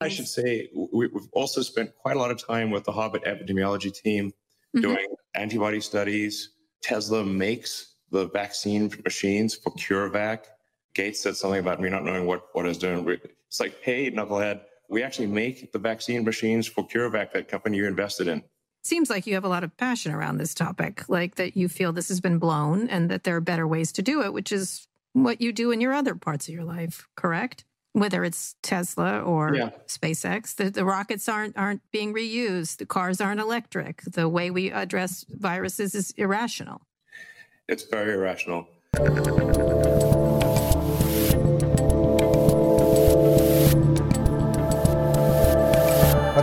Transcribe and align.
I 0.00 0.08
should 0.08 0.28
say 0.28 0.68
we, 0.92 1.08
have 1.12 1.28
also 1.32 1.62
spent 1.62 1.90
quite 1.96 2.16
a 2.16 2.18
lot 2.18 2.30
of 2.30 2.44
time 2.44 2.70
with 2.70 2.84
the 2.84 2.92
Harvard 2.92 3.24
epidemiology 3.24 3.92
team 3.92 4.30
mm-hmm. 4.30 4.80
doing 4.80 5.06
antibody 5.34 5.80
studies. 5.80 6.50
Tesla 6.82 7.24
makes 7.24 7.96
the 8.10 8.28
vaccine 8.28 8.92
machines 9.04 9.54
for 9.54 9.72
CureVac. 9.72 10.44
Gates 10.94 11.22
said 11.22 11.36
something 11.36 11.60
about 11.60 11.80
me 11.80 11.88
not 11.88 12.04
knowing 12.04 12.26
what 12.26 12.44
what 12.52 12.66
is 12.66 12.78
doing. 12.78 13.06
It's 13.48 13.60
like, 13.60 13.80
hey, 13.82 14.10
knucklehead, 14.10 14.60
we 14.88 15.02
actually 15.02 15.26
make 15.26 15.72
the 15.72 15.78
vaccine 15.78 16.24
machines 16.24 16.66
for 16.66 16.86
CureVac, 16.86 17.32
that 17.32 17.48
company 17.48 17.76
you're 17.76 17.88
invested 17.88 18.28
in. 18.28 18.42
Seems 18.84 19.10
like 19.10 19.26
you 19.26 19.34
have 19.34 19.44
a 19.44 19.48
lot 19.48 19.64
of 19.64 19.76
passion 19.76 20.12
around 20.12 20.38
this 20.38 20.54
topic, 20.54 21.08
like 21.08 21.34
that 21.34 21.56
you 21.56 21.68
feel 21.68 21.92
this 21.92 22.08
has 22.08 22.20
been 22.20 22.38
blown 22.38 22.88
and 22.88 23.10
that 23.10 23.24
there 23.24 23.36
are 23.36 23.40
better 23.40 23.66
ways 23.66 23.92
to 23.92 24.02
do 24.02 24.22
it, 24.22 24.32
which 24.32 24.52
is 24.52 24.86
what 25.12 25.40
you 25.40 25.52
do 25.52 25.72
in 25.72 25.80
your 25.80 25.92
other 25.92 26.14
parts 26.14 26.48
of 26.48 26.54
your 26.54 26.64
life, 26.64 27.06
correct? 27.16 27.64
Whether 27.92 28.22
it's 28.24 28.54
Tesla 28.62 29.20
or 29.20 29.54
yeah. 29.54 29.70
SpaceX, 29.86 30.54
the, 30.54 30.70
the 30.70 30.84
rockets 30.84 31.28
aren't 31.28 31.56
aren't 31.56 31.82
being 31.90 32.14
reused, 32.14 32.76
the 32.76 32.86
cars 32.86 33.20
aren't 33.20 33.40
electric. 33.40 34.02
The 34.02 34.28
way 34.28 34.50
we 34.50 34.70
address 34.70 35.24
viruses 35.28 35.94
is 35.94 36.12
irrational. 36.12 36.82
It's 37.68 37.84
very 37.84 38.14
irrational. 38.14 38.68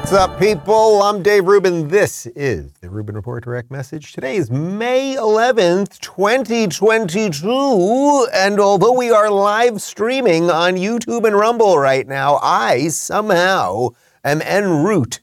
What's 0.06 0.14
up, 0.14 0.40
people? 0.40 1.02
I'm 1.02 1.24
Dave 1.24 1.48
Rubin. 1.48 1.88
This 1.88 2.28
is 2.28 2.72
the 2.74 2.92
Rubin 2.92 3.16
Report 3.16 3.44
Direct 3.44 3.72
Message. 3.72 4.14
Today 4.14 4.36
is 4.36 4.52
May 4.52 5.16
11th, 5.16 6.00
2022. 6.00 8.28
And 8.32 8.60
although 8.60 8.94
we 8.94 9.10
are 9.10 9.32
live 9.32 9.82
streaming 9.82 10.52
on 10.52 10.76
YouTube 10.76 11.26
and 11.26 11.36
Rumble 11.36 11.80
right 11.80 12.08
now, 12.08 12.38
I 12.44 12.90
somehow 12.90 13.96
am 14.24 14.44
en 14.44 14.84
route 14.84 15.22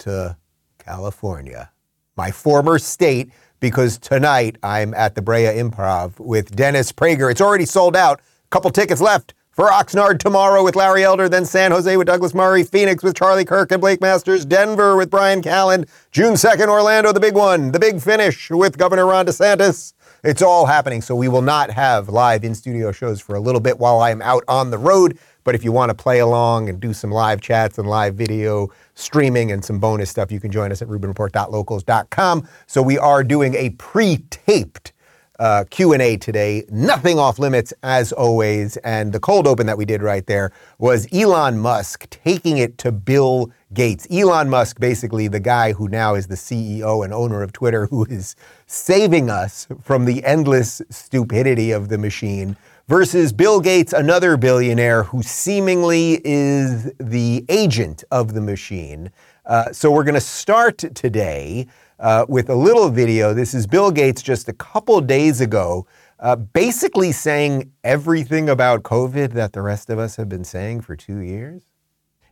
to 0.00 0.36
California, 0.76 1.70
my 2.14 2.30
former 2.30 2.78
state, 2.78 3.30
because 3.58 3.96
tonight 3.96 4.58
I'm 4.62 4.92
at 4.92 5.14
the 5.14 5.22
Brea 5.22 5.46
Improv 5.46 6.20
with 6.20 6.54
Dennis 6.54 6.92
Prager. 6.92 7.30
It's 7.30 7.40
already 7.40 7.64
sold 7.64 7.96
out. 7.96 8.20
A 8.20 8.48
couple 8.50 8.70
tickets 8.70 9.00
left 9.00 9.32
for 9.60 9.68
Oxnard 9.68 10.18
tomorrow 10.18 10.64
with 10.64 10.74
Larry 10.74 11.04
Elder, 11.04 11.28
then 11.28 11.44
San 11.44 11.70
Jose 11.70 11.94
with 11.94 12.06
Douglas 12.06 12.32
Murray, 12.32 12.62
Phoenix 12.62 13.02
with 13.02 13.14
Charlie 13.14 13.44
Kirk 13.44 13.70
and 13.72 13.80
Blake 13.80 14.00
Masters, 14.00 14.46
Denver 14.46 14.96
with 14.96 15.10
Brian 15.10 15.42
Callen, 15.42 15.86
June 16.12 16.32
2nd, 16.32 16.68
Orlando, 16.68 17.12
the 17.12 17.20
big 17.20 17.34
one, 17.34 17.70
the 17.70 17.78
big 17.78 18.00
finish 18.00 18.48
with 18.48 18.78
Governor 18.78 19.04
Ron 19.06 19.26
DeSantis. 19.26 19.92
It's 20.24 20.40
all 20.40 20.64
happening, 20.64 21.02
so 21.02 21.14
we 21.14 21.28
will 21.28 21.42
not 21.42 21.70
have 21.70 22.08
live 22.08 22.42
in 22.42 22.54
studio 22.54 22.90
shows 22.90 23.20
for 23.20 23.34
a 23.34 23.40
little 23.40 23.60
bit 23.60 23.78
while 23.78 24.00
I 24.00 24.10
am 24.10 24.22
out 24.22 24.44
on 24.48 24.70
the 24.70 24.78
road. 24.78 25.18
But 25.44 25.54
if 25.54 25.62
you 25.62 25.72
want 25.72 25.90
to 25.90 25.94
play 25.94 26.20
along 26.20 26.68
and 26.68 26.80
do 26.80 26.94
some 26.94 27.10
live 27.10 27.42
chats 27.42 27.76
and 27.76 27.88
live 27.88 28.14
video 28.14 28.68
streaming 28.94 29.52
and 29.52 29.64
some 29.64 29.78
bonus 29.78 30.08
stuff, 30.08 30.32
you 30.32 30.40
can 30.40 30.50
join 30.50 30.72
us 30.72 30.80
at 30.80 30.88
rubinreport.locals.com. 30.88 32.48
So 32.66 32.82
we 32.82 32.98
are 32.98 33.22
doing 33.24 33.54
a 33.56 33.70
pre-taped 33.70 34.92
uh, 35.40 35.64
Q&A 35.70 36.18
today. 36.18 36.64
Nothing 36.70 37.18
off 37.18 37.38
limits 37.38 37.72
as 37.82 38.12
always. 38.12 38.76
And 38.78 39.12
the 39.12 39.18
cold 39.18 39.46
open 39.46 39.66
that 39.66 39.78
we 39.78 39.86
did 39.86 40.02
right 40.02 40.24
there 40.26 40.52
was 40.78 41.08
Elon 41.12 41.58
Musk 41.58 42.08
taking 42.10 42.58
it 42.58 42.78
to 42.78 42.92
Bill 42.92 43.50
Gates. 43.72 44.06
Elon 44.10 44.50
Musk, 44.50 44.78
basically 44.78 45.28
the 45.28 45.40
guy 45.40 45.72
who 45.72 45.88
now 45.88 46.14
is 46.14 46.26
the 46.26 46.34
CEO 46.34 47.02
and 47.04 47.14
owner 47.14 47.42
of 47.42 47.52
Twitter, 47.52 47.86
who 47.86 48.04
is 48.04 48.36
saving 48.66 49.30
us 49.30 49.66
from 49.82 50.04
the 50.04 50.22
endless 50.24 50.82
stupidity 50.90 51.70
of 51.70 51.88
the 51.88 51.98
machine, 51.98 52.56
versus 52.86 53.32
Bill 53.32 53.60
Gates, 53.60 53.92
another 53.92 54.36
billionaire 54.36 55.04
who 55.04 55.22
seemingly 55.22 56.20
is 56.24 56.90
the 56.98 57.44
agent 57.48 58.04
of 58.10 58.34
the 58.34 58.40
machine. 58.40 59.10
Uh, 59.46 59.72
so 59.72 59.90
we're 59.90 60.04
going 60.04 60.14
to 60.14 60.20
start 60.20 60.78
today 60.78 61.66
uh, 62.00 62.26
with 62.28 62.48
a 62.48 62.54
little 62.54 62.88
video. 62.88 63.34
This 63.34 63.54
is 63.54 63.66
Bill 63.66 63.90
Gates 63.90 64.22
just 64.22 64.48
a 64.48 64.52
couple 64.52 65.00
days 65.00 65.40
ago, 65.40 65.86
uh, 66.18 66.36
basically 66.36 67.12
saying 67.12 67.72
everything 67.84 68.48
about 68.48 68.82
COVID 68.82 69.32
that 69.32 69.52
the 69.52 69.62
rest 69.62 69.90
of 69.90 69.98
us 69.98 70.16
have 70.16 70.28
been 70.28 70.44
saying 70.44 70.80
for 70.80 70.96
two 70.96 71.18
years. 71.18 71.62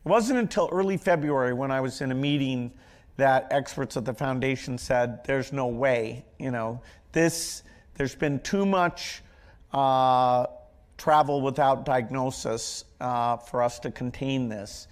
It 0.05 0.09
wasn't 0.09 0.39
until 0.39 0.69
early 0.73 0.97
February 0.97 1.53
when 1.53 1.71
I 1.71 1.81
was 1.81 2.01
in 2.01 2.11
a 2.11 2.15
meeting 2.15 2.73
that 3.19 3.47
experts 3.51 3.97
at 3.97 4.05
the 4.05 4.15
foundation 4.15 4.79
said, 4.79 5.23
"There's 5.25 5.53
no 5.53 5.67
way, 5.67 6.25
you 6.39 6.51
know, 6.51 6.81
this. 7.13 7.63
There's 7.95 8.15
been 8.15 8.41
too 8.41 8.65
much." 8.65 9.23
Uh, 9.73 10.47
travel 10.99 11.41
without 11.41 11.85
diagnosis 11.85 12.85
uh, 13.01 13.37
for 13.37 13.63
us 13.63 13.79
to 13.79 13.91
contain 13.91 14.49
this. 14.49 14.89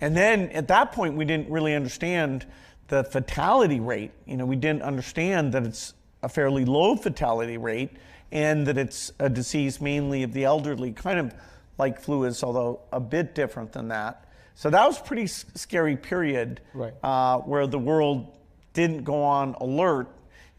And 0.00 0.16
then 0.16 0.48
at 0.50 0.68
that 0.68 0.92
point, 0.92 1.16
we 1.16 1.24
didn't 1.24 1.50
really 1.50 1.74
understand 1.74 2.46
the 2.88 3.04
fatality 3.04 3.80
rate. 3.80 4.10
You 4.26 4.36
know, 4.36 4.46
we 4.46 4.56
didn't 4.56 4.82
understand 4.82 5.52
that 5.52 5.64
it's 5.64 5.94
a 6.22 6.28
fairly 6.28 6.64
low 6.64 6.96
fatality 6.96 7.56
rate 7.56 7.90
and 8.32 8.66
that 8.66 8.76
it's 8.76 9.12
a 9.20 9.28
disease 9.28 9.80
mainly 9.80 10.22
of 10.22 10.32
the 10.32 10.44
elderly, 10.44 10.92
kind 10.92 11.18
of 11.18 11.34
like 11.78 12.00
flu 12.00 12.24
is, 12.24 12.42
although 12.42 12.80
a 12.92 13.00
bit 13.00 13.34
different 13.34 13.72
than 13.72 13.88
that. 13.88 14.24
So 14.54 14.70
that 14.70 14.84
was 14.84 14.98
a 14.98 15.02
pretty 15.02 15.26
scary 15.28 15.96
period 15.96 16.60
right. 16.74 16.92
uh, 17.02 17.38
where 17.38 17.66
the 17.66 17.78
world 17.78 18.36
didn't 18.72 19.04
go 19.04 19.22
on 19.22 19.54
alert, 19.60 20.08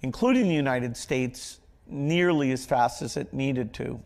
including 0.02 0.48
the 0.48 0.56
United 0.56 0.96
States, 0.96 1.60
nearly 1.86 2.52
as 2.52 2.66
fast 2.66 3.02
as 3.02 3.18
it 3.18 3.34
needed 3.34 3.74
to. 3.74 4.00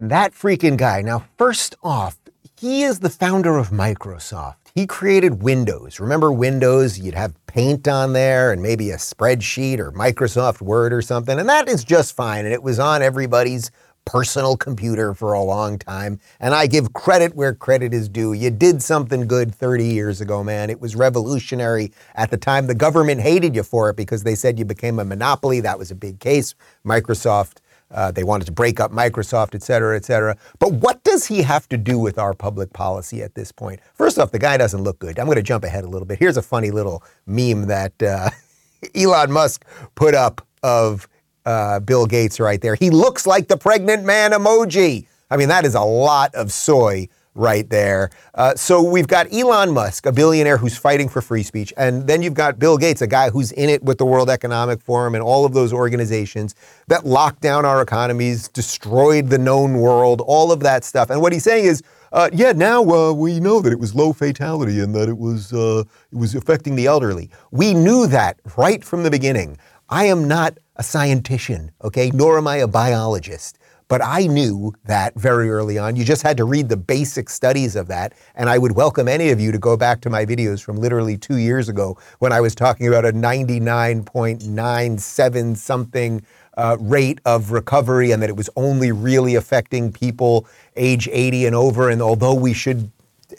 That 0.00 0.32
freaking 0.32 0.76
guy. 0.76 1.02
Now, 1.02 1.26
first 1.38 1.76
off, 1.82 2.18
he 2.58 2.82
is 2.82 2.98
the 2.98 3.10
founder 3.10 3.58
of 3.58 3.70
Microsoft. 3.70 4.65
He 4.76 4.86
created 4.86 5.42
Windows. 5.42 5.98
Remember 6.00 6.30
Windows? 6.30 6.98
You'd 6.98 7.14
have 7.14 7.34
Paint 7.46 7.88
on 7.88 8.12
there 8.12 8.52
and 8.52 8.60
maybe 8.62 8.90
a 8.90 8.96
spreadsheet 8.96 9.78
or 9.78 9.90
Microsoft 9.90 10.60
Word 10.60 10.92
or 10.92 11.00
something, 11.00 11.38
and 11.38 11.48
that 11.48 11.66
is 11.66 11.82
just 11.82 12.14
fine. 12.14 12.44
And 12.44 12.52
it 12.52 12.62
was 12.62 12.78
on 12.78 13.00
everybody's 13.00 13.70
personal 14.04 14.54
computer 14.54 15.14
for 15.14 15.32
a 15.32 15.42
long 15.42 15.78
time. 15.78 16.20
And 16.40 16.54
I 16.54 16.66
give 16.66 16.92
credit 16.92 17.34
where 17.34 17.54
credit 17.54 17.94
is 17.94 18.06
due. 18.10 18.34
You 18.34 18.50
did 18.50 18.82
something 18.82 19.26
good 19.26 19.54
30 19.54 19.86
years 19.86 20.20
ago, 20.20 20.44
man. 20.44 20.68
It 20.68 20.78
was 20.78 20.94
revolutionary 20.94 21.90
at 22.14 22.30
the 22.30 22.36
time. 22.36 22.66
The 22.66 22.74
government 22.74 23.22
hated 23.22 23.56
you 23.56 23.62
for 23.62 23.88
it 23.88 23.96
because 23.96 24.24
they 24.24 24.34
said 24.34 24.58
you 24.58 24.66
became 24.66 24.98
a 24.98 25.06
monopoly. 25.06 25.60
That 25.60 25.78
was 25.78 25.90
a 25.90 25.94
big 25.94 26.20
case. 26.20 26.54
Microsoft 26.84 27.60
uh, 27.90 28.10
they 28.10 28.24
wanted 28.24 28.46
to 28.46 28.52
break 28.52 28.80
up 28.80 28.90
Microsoft, 28.92 29.54
et 29.54 29.62
cetera, 29.62 29.96
et 29.96 30.04
cetera. 30.04 30.36
But 30.58 30.72
what 30.72 31.02
does 31.04 31.26
he 31.26 31.42
have 31.42 31.68
to 31.68 31.76
do 31.76 31.98
with 31.98 32.18
our 32.18 32.34
public 32.34 32.72
policy 32.72 33.22
at 33.22 33.34
this 33.34 33.52
point? 33.52 33.80
First 33.94 34.18
off, 34.18 34.32
the 34.32 34.38
guy 34.38 34.56
doesn't 34.56 34.82
look 34.82 34.98
good. 34.98 35.18
I'm 35.18 35.26
going 35.26 35.36
to 35.36 35.42
jump 35.42 35.64
ahead 35.64 35.84
a 35.84 35.88
little 35.88 36.06
bit. 36.06 36.18
Here's 36.18 36.36
a 36.36 36.42
funny 36.42 36.70
little 36.70 37.02
meme 37.26 37.66
that 37.68 38.02
uh, 38.02 38.30
Elon 38.94 39.30
Musk 39.30 39.64
put 39.94 40.14
up 40.14 40.46
of 40.62 41.08
uh, 41.44 41.80
Bill 41.80 42.06
Gates 42.06 42.40
right 42.40 42.60
there. 42.60 42.74
He 42.74 42.90
looks 42.90 43.26
like 43.26 43.48
the 43.48 43.56
pregnant 43.56 44.04
man 44.04 44.32
emoji. 44.32 45.06
I 45.30 45.36
mean, 45.36 45.48
that 45.48 45.64
is 45.64 45.74
a 45.74 45.82
lot 45.82 46.34
of 46.34 46.52
soy 46.52 47.08
right 47.36 47.68
there. 47.70 48.10
Uh, 48.34 48.54
so 48.54 48.82
we've 48.82 49.06
got 49.06 49.32
Elon 49.32 49.72
Musk, 49.72 50.06
a 50.06 50.12
billionaire 50.12 50.56
who's 50.56 50.76
fighting 50.76 51.08
for 51.08 51.20
free 51.20 51.42
speech. 51.42 51.72
And 51.76 52.06
then 52.06 52.22
you've 52.22 52.34
got 52.34 52.58
Bill 52.58 52.78
Gates, 52.78 53.02
a 53.02 53.06
guy 53.06 53.30
who's 53.30 53.52
in 53.52 53.68
it 53.68 53.82
with 53.82 53.98
the 53.98 54.06
World 54.06 54.30
Economic 54.30 54.80
Forum 54.80 55.14
and 55.14 55.22
all 55.22 55.44
of 55.44 55.52
those 55.52 55.72
organizations 55.72 56.54
that 56.88 57.04
locked 57.04 57.40
down 57.40 57.64
our 57.64 57.82
economies, 57.82 58.48
destroyed 58.48 59.28
the 59.28 59.38
known 59.38 59.78
world, 59.78 60.20
all 60.22 60.50
of 60.50 60.60
that 60.60 60.84
stuff. 60.84 61.10
And 61.10 61.20
what 61.20 61.32
he's 61.32 61.44
saying 61.44 61.64
is, 61.66 61.82
uh, 62.12 62.30
yeah, 62.32 62.52
now 62.52 62.82
uh, 62.82 63.12
we 63.12 63.40
know 63.40 63.60
that 63.60 63.72
it 63.72 63.78
was 63.78 63.94
low 63.94 64.12
fatality 64.12 64.80
and 64.80 64.94
that 64.94 65.08
it 65.08 65.18
was 65.18 65.52
uh, 65.52 65.82
it 66.12 66.16
was 66.16 66.34
affecting 66.34 66.76
the 66.76 66.86
elderly. 66.86 67.30
We 67.50 67.74
knew 67.74 68.06
that 68.06 68.40
right 68.56 68.82
from 68.82 69.02
the 69.02 69.10
beginning. 69.10 69.58
I 69.88 70.06
am 70.06 70.26
not 70.26 70.58
a 70.76 70.82
scientist, 70.82 71.50
okay, 71.82 72.10
nor 72.10 72.38
am 72.38 72.46
I 72.46 72.56
a 72.56 72.66
biologist. 72.66 73.58
But 73.88 74.02
I 74.02 74.26
knew 74.26 74.74
that 74.84 75.14
very 75.14 75.48
early 75.48 75.78
on. 75.78 75.94
You 75.94 76.04
just 76.04 76.22
had 76.22 76.36
to 76.38 76.44
read 76.44 76.68
the 76.68 76.76
basic 76.76 77.30
studies 77.30 77.76
of 77.76 77.86
that. 77.88 78.14
And 78.34 78.50
I 78.50 78.58
would 78.58 78.72
welcome 78.72 79.06
any 79.06 79.30
of 79.30 79.38
you 79.38 79.52
to 79.52 79.58
go 79.58 79.76
back 79.76 80.00
to 80.02 80.10
my 80.10 80.26
videos 80.26 80.60
from 80.60 80.74
literally 80.76 81.16
two 81.16 81.36
years 81.36 81.68
ago 81.68 81.96
when 82.18 82.32
I 82.32 82.40
was 82.40 82.56
talking 82.56 82.88
about 82.88 83.04
a 83.04 83.12
99.97 83.12 85.56
something 85.56 86.20
uh, 86.56 86.76
rate 86.80 87.20
of 87.24 87.52
recovery 87.52 88.10
and 88.10 88.20
that 88.22 88.30
it 88.30 88.36
was 88.36 88.50
only 88.56 88.90
really 88.90 89.36
affecting 89.36 89.92
people 89.92 90.48
age 90.74 91.08
80 91.12 91.46
and 91.46 91.54
over. 91.54 91.88
And 91.88 92.02
although 92.02 92.34
we 92.34 92.54
should 92.54 92.90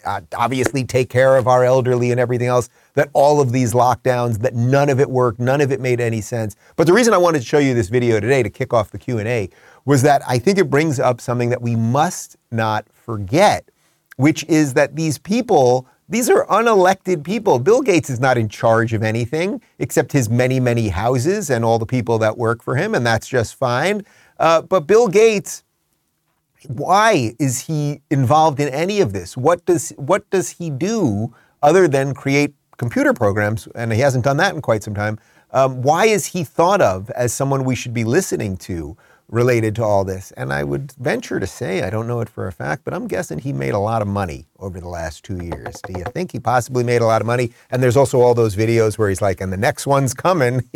uh, 0.04 0.20
obviously 0.36 0.84
take 0.84 1.08
care 1.08 1.36
of 1.36 1.46
our 1.46 1.64
elderly 1.64 2.10
and 2.10 2.20
everything 2.20 2.46
else, 2.46 2.68
that 2.94 3.08
all 3.12 3.40
of 3.40 3.52
these 3.52 3.74
lockdowns, 3.74 4.38
that 4.40 4.54
none 4.54 4.88
of 4.88 5.00
it 5.00 5.10
worked, 5.10 5.40
none 5.40 5.60
of 5.60 5.72
it 5.72 5.80
made 5.80 6.00
any 6.00 6.20
sense. 6.20 6.56
But 6.76 6.86
the 6.86 6.92
reason 6.92 7.14
I 7.14 7.18
wanted 7.18 7.40
to 7.40 7.44
show 7.44 7.58
you 7.58 7.74
this 7.74 7.88
video 7.88 8.20
today 8.20 8.42
to 8.42 8.50
kick 8.50 8.72
off 8.72 8.90
the 8.90 8.98
Q&A 8.98 9.48
was 9.88 10.02
that 10.02 10.22
I 10.28 10.38
think 10.38 10.58
it 10.58 10.70
brings 10.70 11.00
up 11.00 11.20
something 11.20 11.50
that 11.50 11.62
we 11.62 11.74
must 11.74 12.36
not 12.52 12.86
forget, 12.92 13.70
which 14.18 14.44
is 14.44 14.74
that 14.74 14.96
these 14.96 15.18
people, 15.18 15.88
these 16.10 16.28
are 16.30 16.46
unelected 16.48 17.24
people. 17.24 17.58
Bill 17.58 17.82
Gates 17.82 18.10
is 18.10 18.20
not 18.20 18.36
in 18.38 18.50
charge 18.50 18.92
of 18.92 19.02
anything 19.02 19.62
except 19.80 20.12
his 20.12 20.28
many, 20.28 20.60
many 20.60 20.90
houses 20.90 21.50
and 21.50 21.64
all 21.64 21.78
the 21.80 21.86
people 21.86 22.18
that 22.18 22.36
work 22.38 22.62
for 22.62 22.76
him, 22.76 22.94
and 22.94 23.06
that's 23.06 23.28
just 23.28 23.54
fine. 23.56 24.04
Uh, 24.38 24.62
but 24.62 24.86
Bill 24.86 25.08
Gates 25.08 25.64
Why 26.68 27.34
is 27.38 27.60
he 27.62 28.02
involved 28.10 28.60
in 28.60 28.68
any 28.70 29.00
of 29.00 29.12
this? 29.14 29.36
What 29.36 29.64
does 29.66 29.90
what 29.96 30.28
does 30.30 30.50
he 30.50 30.70
do 30.70 31.34
other 31.62 31.88
than 31.88 32.14
create 32.14 32.54
computer 32.78 33.14
programs? 33.14 33.68
And 33.74 33.92
he 33.92 34.00
hasn't 34.00 34.24
done 34.24 34.38
that 34.38 34.54
in 34.54 34.62
quite 34.62 34.82
some 34.84 34.94
time. 34.94 35.18
Um, 35.52 35.82
why 35.82 36.06
is 36.06 36.26
he 36.26 36.44
thought 36.44 36.82
of 36.82 37.10
as 37.10 37.32
someone 37.34 37.64
we 37.64 37.76
should 37.76 37.94
be 37.94 38.04
listening 38.04 38.56
to 38.58 38.96
related 39.28 39.74
to 39.76 39.84
all 39.84 40.04
this? 40.04 40.32
And 40.32 40.52
I 40.52 40.64
would 40.64 40.92
venture 40.92 41.38
to 41.40 41.46
say, 41.46 41.82
I 41.82 41.90
don't 41.90 42.06
know 42.06 42.20
it 42.20 42.28
for 42.28 42.46
a 42.46 42.52
fact, 42.52 42.84
but 42.84 42.94
I'm 42.94 43.06
guessing 43.06 43.38
he 43.38 43.52
made 43.52 43.74
a 43.74 43.78
lot 43.78 44.02
of 44.02 44.08
money 44.08 44.46
over 44.58 44.80
the 44.80 44.88
last 44.88 45.24
two 45.24 45.42
years. 45.42 45.80
Do 45.82 45.98
you 45.98 46.04
think 46.04 46.32
he 46.32 46.40
possibly 46.40 46.84
made 46.84 47.02
a 47.02 47.06
lot 47.06 47.20
of 47.20 47.26
money? 47.26 47.52
And 47.70 47.82
there's 47.82 47.96
also 47.96 48.20
all 48.20 48.34
those 48.34 48.56
videos 48.56 48.98
where 48.98 49.08
he's 49.08 49.22
like, 49.22 49.40
and 49.40 49.52
the 49.52 49.56
next 49.56 49.86
one's 49.86 50.14
coming. 50.14 50.62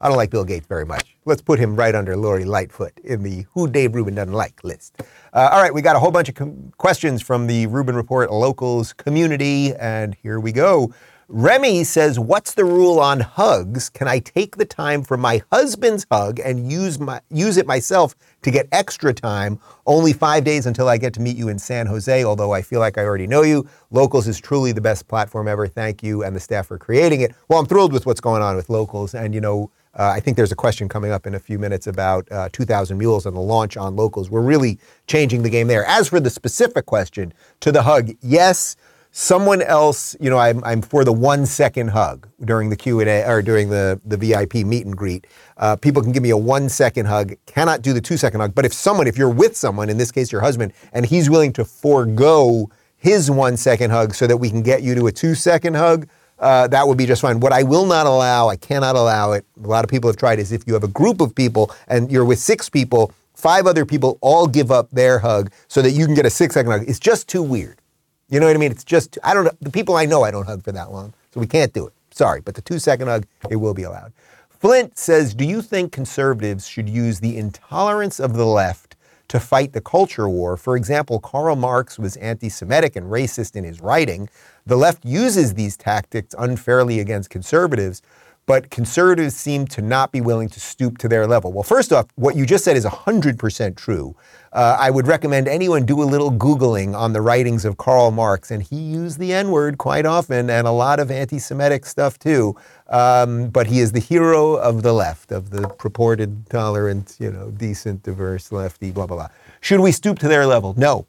I 0.00 0.06
don't 0.06 0.16
like 0.16 0.30
Bill 0.30 0.44
Gates 0.44 0.66
very 0.66 0.86
much. 0.86 1.16
Let's 1.24 1.42
put 1.42 1.58
him 1.58 1.74
right 1.74 1.94
under 1.94 2.16
Lori 2.16 2.44
Lightfoot 2.44 2.92
in 3.02 3.24
the 3.24 3.46
who 3.52 3.66
Dave 3.66 3.96
Rubin 3.96 4.14
doesn't 4.14 4.32
like 4.32 4.62
list. 4.62 4.94
Uh, 5.32 5.48
all 5.52 5.60
right, 5.60 5.74
we 5.74 5.82
got 5.82 5.96
a 5.96 5.98
whole 5.98 6.12
bunch 6.12 6.28
of 6.28 6.36
com- 6.36 6.72
questions 6.78 7.20
from 7.20 7.48
the 7.48 7.66
Rubin 7.66 7.96
Report 7.96 8.30
locals 8.30 8.92
community, 8.92 9.74
and 9.74 10.14
here 10.22 10.38
we 10.38 10.52
go. 10.52 10.92
Remy 11.30 11.84
says, 11.84 12.18
What's 12.18 12.54
the 12.54 12.64
rule 12.64 12.98
on 12.98 13.20
hugs? 13.20 13.90
Can 13.90 14.08
I 14.08 14.18
take 14.18 14.56
the 14.56 14.64
time 14.64 15.02
for 15.02 15.18
my 15.18 15.42
husband's 15.52 16.06
hug 16.10 16.40
and 16.40 16.72
use, 16.72 16.98
my, 16.98 17.20
use 17.28 17.58
it 17.58 17.66
myself 17.66 18.14
to 18.40 18.50
get 18.50 18.66
extra 18.72 19.12
time? 19.12 19.60
Only 19.84 20.14
five 20.14 20.44
days 20.44 20.64
until 20.64 20.88
I 20.88 20.96
get 20.96 21.12
to 21.14 21.20
meet 21.20 21.36
you 21.36 21.50
in 21.50 21.58
San 21.58 21.86
Jose, 21.86 22.24
although 22.24 22.52
I 22.52 22.62
feel 22.62 22.80
like 22.80 22.96
I 22.96 23.04
already 23.04 23.26
know 23.26 23.42
you. 23.42 23.68
Locals 23.90 24.26
is 24.26 24.40
truly 24.40 24.72
the 24.72 24.80
best 24.80 25.06
platform 25.06 25.48
ever. 25.48 25.66
Thank 25.68 26.02
you 26.02 26.24
and 26.24 26.34
the 26.34 26.40
staff 26.40 26.66
for 26.66 26.78
creating 26.78 27.20
it. 27.20 27.34
Well, 27.48 27.58
I'm 27.58 27.66
thrilled 27.66 27.92
with 27.92 28.06
what's 28.06 28.22
going 28.22 28.40
on 28.40 28.56
with 28.56 28.70
Locals. 28.70 29.14
And, 29.14 29.34
you 29.34 29.42
know, 29.42 29.70
uh, 29.98 30.12
I 30.14 30.20
think 30.20 30.38
there's 30.38 30.52
a 30.52 30.56
question 30.56 30.88
coming 30.88 31.10
up 31.10 31.26
in 31.26 31.34
a 31.34 31.38
few 31.38 31.58
minutes 31.58 31.86
about 31.86 32.26
uh, 32.32 32.48
2,000 32.52 32.96
Mules 32.96 33.26
and 33.26 33.36
the 33.36 33.40
launch 33.40 33.76
on 33.76 33.96
Locals. 33.96 34.30
We're 34.30 34.40
really 34.40 34.78
changing 35.06 35.42
the 35.42 35.50
game 35.50 35.68
there. 35.68 35.84
As 35.84 36.08
for 36.08 36.20
the 36.20 36.30
specific 36.30 36.86
question 36.86 37.34
to 37.60 37.70
the 37.70 37.82
hug, 37.82 38.12
yes 38.22 38.76
someone 39.18 39.60
else, 39.62 40.14
you 40.20 40.30
know, 40.30 40.38
I'm, 40.38 40.62
I'm 40.62 40.80
for 40.80 41.04
the 41.04 41.12
one 41.12 41.44
second 41.44 41.88
hug 41.88 42.28
during 42.44 42.70
the 42.70 42.76
Q 42.76 43.00
and 43.00 43.08
A 43.08 43.28
or 43.28 43.42
during 43.42 43.68
the 43.68 44.00
the 44.04 44.16
VIP 44.16 44.54
meet 44.64 44.86
and 44.86 44.96
greet. 44.96 45.26
Uh, 45.56 45.74
people 45.74 46.00
can 46.02 46.12
give 46.12 46.22
me 46.22 46.30
a 46.30 46.36
one 46.36 46.68
second 46.68 47.06
hug, 47.06 47.34
cannot 47.44 47.82
do 47.82 47.92
the 47.92 48.00
two 48.00 48.16
second 48.16 48.38
hug. 48.38 48.54
But 48.54 48.64
if 48.64 48.72
someone, 48.72 49.08
if 49.08 49.18
you're 49.18 49.28
with 49.28 49.56
someone, 49.56 49.90
in 49.90 49.98
this 49.98 50.12
case 50.12 50.30
your 50.30 50.40
husband, 50.40 50.72
and 50.92 51.04
he's 51.04 51.28
willing 51.28 51.52
to 51.54 51.64
forego 51.64 52.70
his 52.96 53.28
one 53.28 53.56
second 53.56 53.90
hug 53.90 54.14
so 54.14 54.28
that 54.28 54.36
we 54.36 54.50
can 54.50 54.62
get 54.62 54.82
you 54.82 54.94
to 54.94 55.08
a 55.08 55.12
two 55.12 55.34
second 55.34 55.74
hug. 55.74 56.08
Uh, 56.38 56.68
that 56.68 56.86
would 56.86 56.96
be 56.96 57.04
just 57.04 57.20
fine. 57.20 57.40
What 57.40 57.52
I 57.52 57.64
will 57.64 57.86
not 57.86 58.06
allow, 58.06 58.48
I 58.48 58.54
cannot 58.54 58.94
allow 58.94 59.32
it. 59.32 59.44
A 59.64 59.66
lot 59.66 59.82
of 59.82 59.90
people 59.90 60.08
have 60.08 60.16
tried. 60.16 60.38
Is 60.38 60.52
if 60.52 60.62
you 60.68 60.74
have 60.74 60.84
a 60.84 60.88
group 60.88 61.20
of 61.20 61.34
people 61.34 61.74
and 61.88 62.08
you're 62.12 62.24
with 62.24 62.38
six 62.38 62.70
people, 62.70 63.10
five 63.34 63.66
other 63.66 63.84
people 63.84 64.16
all 64.20 64.46
give 64.46 64.70
up 64.70 64.88
their 64.92 65.18
hug 65.18 65.50
so 65.66 65.82
that 65.82 65.90
you 65.90 66.06
can 66.06 66.14
get 66.14 66.24
a 66.24 66.30
six 66.30 66.54
second 66.54 66.70
hug. 66.70 66.84
It's 66.86 67.00
just 67.00 67.26
too 67.26 67.42
weird. 67.42 67.80
You 68.28 68.40
know 68.40 68.46
what 68.46 68.56
I 68.56 68.58
mean? 68.58 68.70
It's 68.70 68.84
just, 68.84 69.18
I 69.24 69.32
don't 69.32 69.44
know. 69.44 69.52
The 69.60 69.70
people 69.70 69.96
I 69.96 70.04
know, 70.04 70.22
I 70.22 70.30
don't 70.30 70.46
hug 70.46 70.62
for 70.62 70.72
that 70.72 70.92
long. 70.92 71.14
So 71.32 71.40
we 71.40 71.46
can't 71.46 71.72
do 71.72 71.86
it. 71.86 71.94
Sorry. 72.10 72.40
But 72.40 72.54
the 72.54 72.62
two 72.62 72.78
second 72.78 73.08
hug, 73.08 73.26
it 73.50 73.56
will 73.56 73.74
be 73.74 73.84
allowed. 73.84 74.12
Flint 74.50 74.98
says, 74.98 75.34
Do 75.34 75.44
you 75.44 75.62
think 75.62 75.92
conservatives 75.92 76.66
should 76.66 76.88
use 76.88 77.20
the 77.20 77.36
intolerance 77.36 78.20
of 78.20 78.34
the 78.34 78.44
left 78.44 78.96
to 79.28 79.40
fight 79.40 79.72
the 79.72 79.80
culture 79.80 80.28
war? 80.28 80.56
For 80.56 80.76
example, 80.76 81.20
Karl 81.20 81.56
Marx 81.56 81.98
was 81.98 82.16
anti 82.16 82.48
Semitic 82.48 82.96
and 82.96 83.06
racist 83.06 83.56
in 83.56 83.64
his 83.64 83.80
writing. 83.80 84.28
The 84.66 84.76
left 84.76 85.04
uses 85.04 85.54
these 85.54 85.76
tactics 85.76 86.34
unfairly 86.38 87.00
against 87.00 87.30
conservatives 87.30 88.02
but 88.48 88.70
conservatives 88.70 89.36
seem 89.36 89.66
to 89.66 89.82
not 89.82 90.10
be 90.10 90.22
willing 90.22 90.48
to 90.48 90.58
stoop 90.58 90.96
to 90.96 91.06
their 91.06 91.26
level. 91.26 91.52
Well, 91.52 91.62
first 91.62 91.92
off, 91.92 92.06
what 92.14 92.34
you 92.34 92.46
just 92.46 92.64
said 92.64 92.78
is 92.78 92.86
100% 92.86 93.76
true. 93.76 94.16
Uh, 94.54 94.74
I 94.80 94.88
would 94.88 95.06
recommend 95.06 95.46
anyone 95.46 95.84
do 95.84 96.02
a 96.02 96.08
little 96.08 96.32
Googling 96.32 96.96
on 96.96 97.12
the 97.12 97.20
writings 97.20 97.66
of 97.66 97.76
Karl 97.76 98.10
Marx, 98.10 98.50
and 98.50 98.62
he 98.62 98.76
used 98.76 99.18
the 99.18 99.34
N 99.34 99.50
word 99.50 99.76
quite 99.76 100.06
often 100.06 100.48
and 100.48 100.66
a 100.66 100.70
lot 100.70 100.98
of 100.98 101.10
anti 101.10 101.38
Semitic 101.38 101.84
stuff 101.84 102.18
too. 102.18 102.56
Um, 102.88 103.50
but 103.50 103.66
he 103.66 103.80
is 103.80 103.92
the 103.92 104.00
hero 104.00 104.54
of 104.54 104.82
the 104.82 104.94
left, 104.94 105.30
of 105.30 105.50
the 105.50 105.68
purported 105.68 106.48
tolerant, 106.48 107.16
you 107.20 107.30
know, 107.30 107.50
decent, 107.50 108.02
diverse, 108.02 108.50
lefty, 108.50 108.90
blah, 108.92 109.06
blah, 109.06 109.16
blah. 109.18 109.28
Should 109.60 109.80
we 109.80 109.92
stoop 109.92 110.18
to 110.20 110.28
their 110.28 110.46
level? 110.46 110.72
No. 110.78 111.06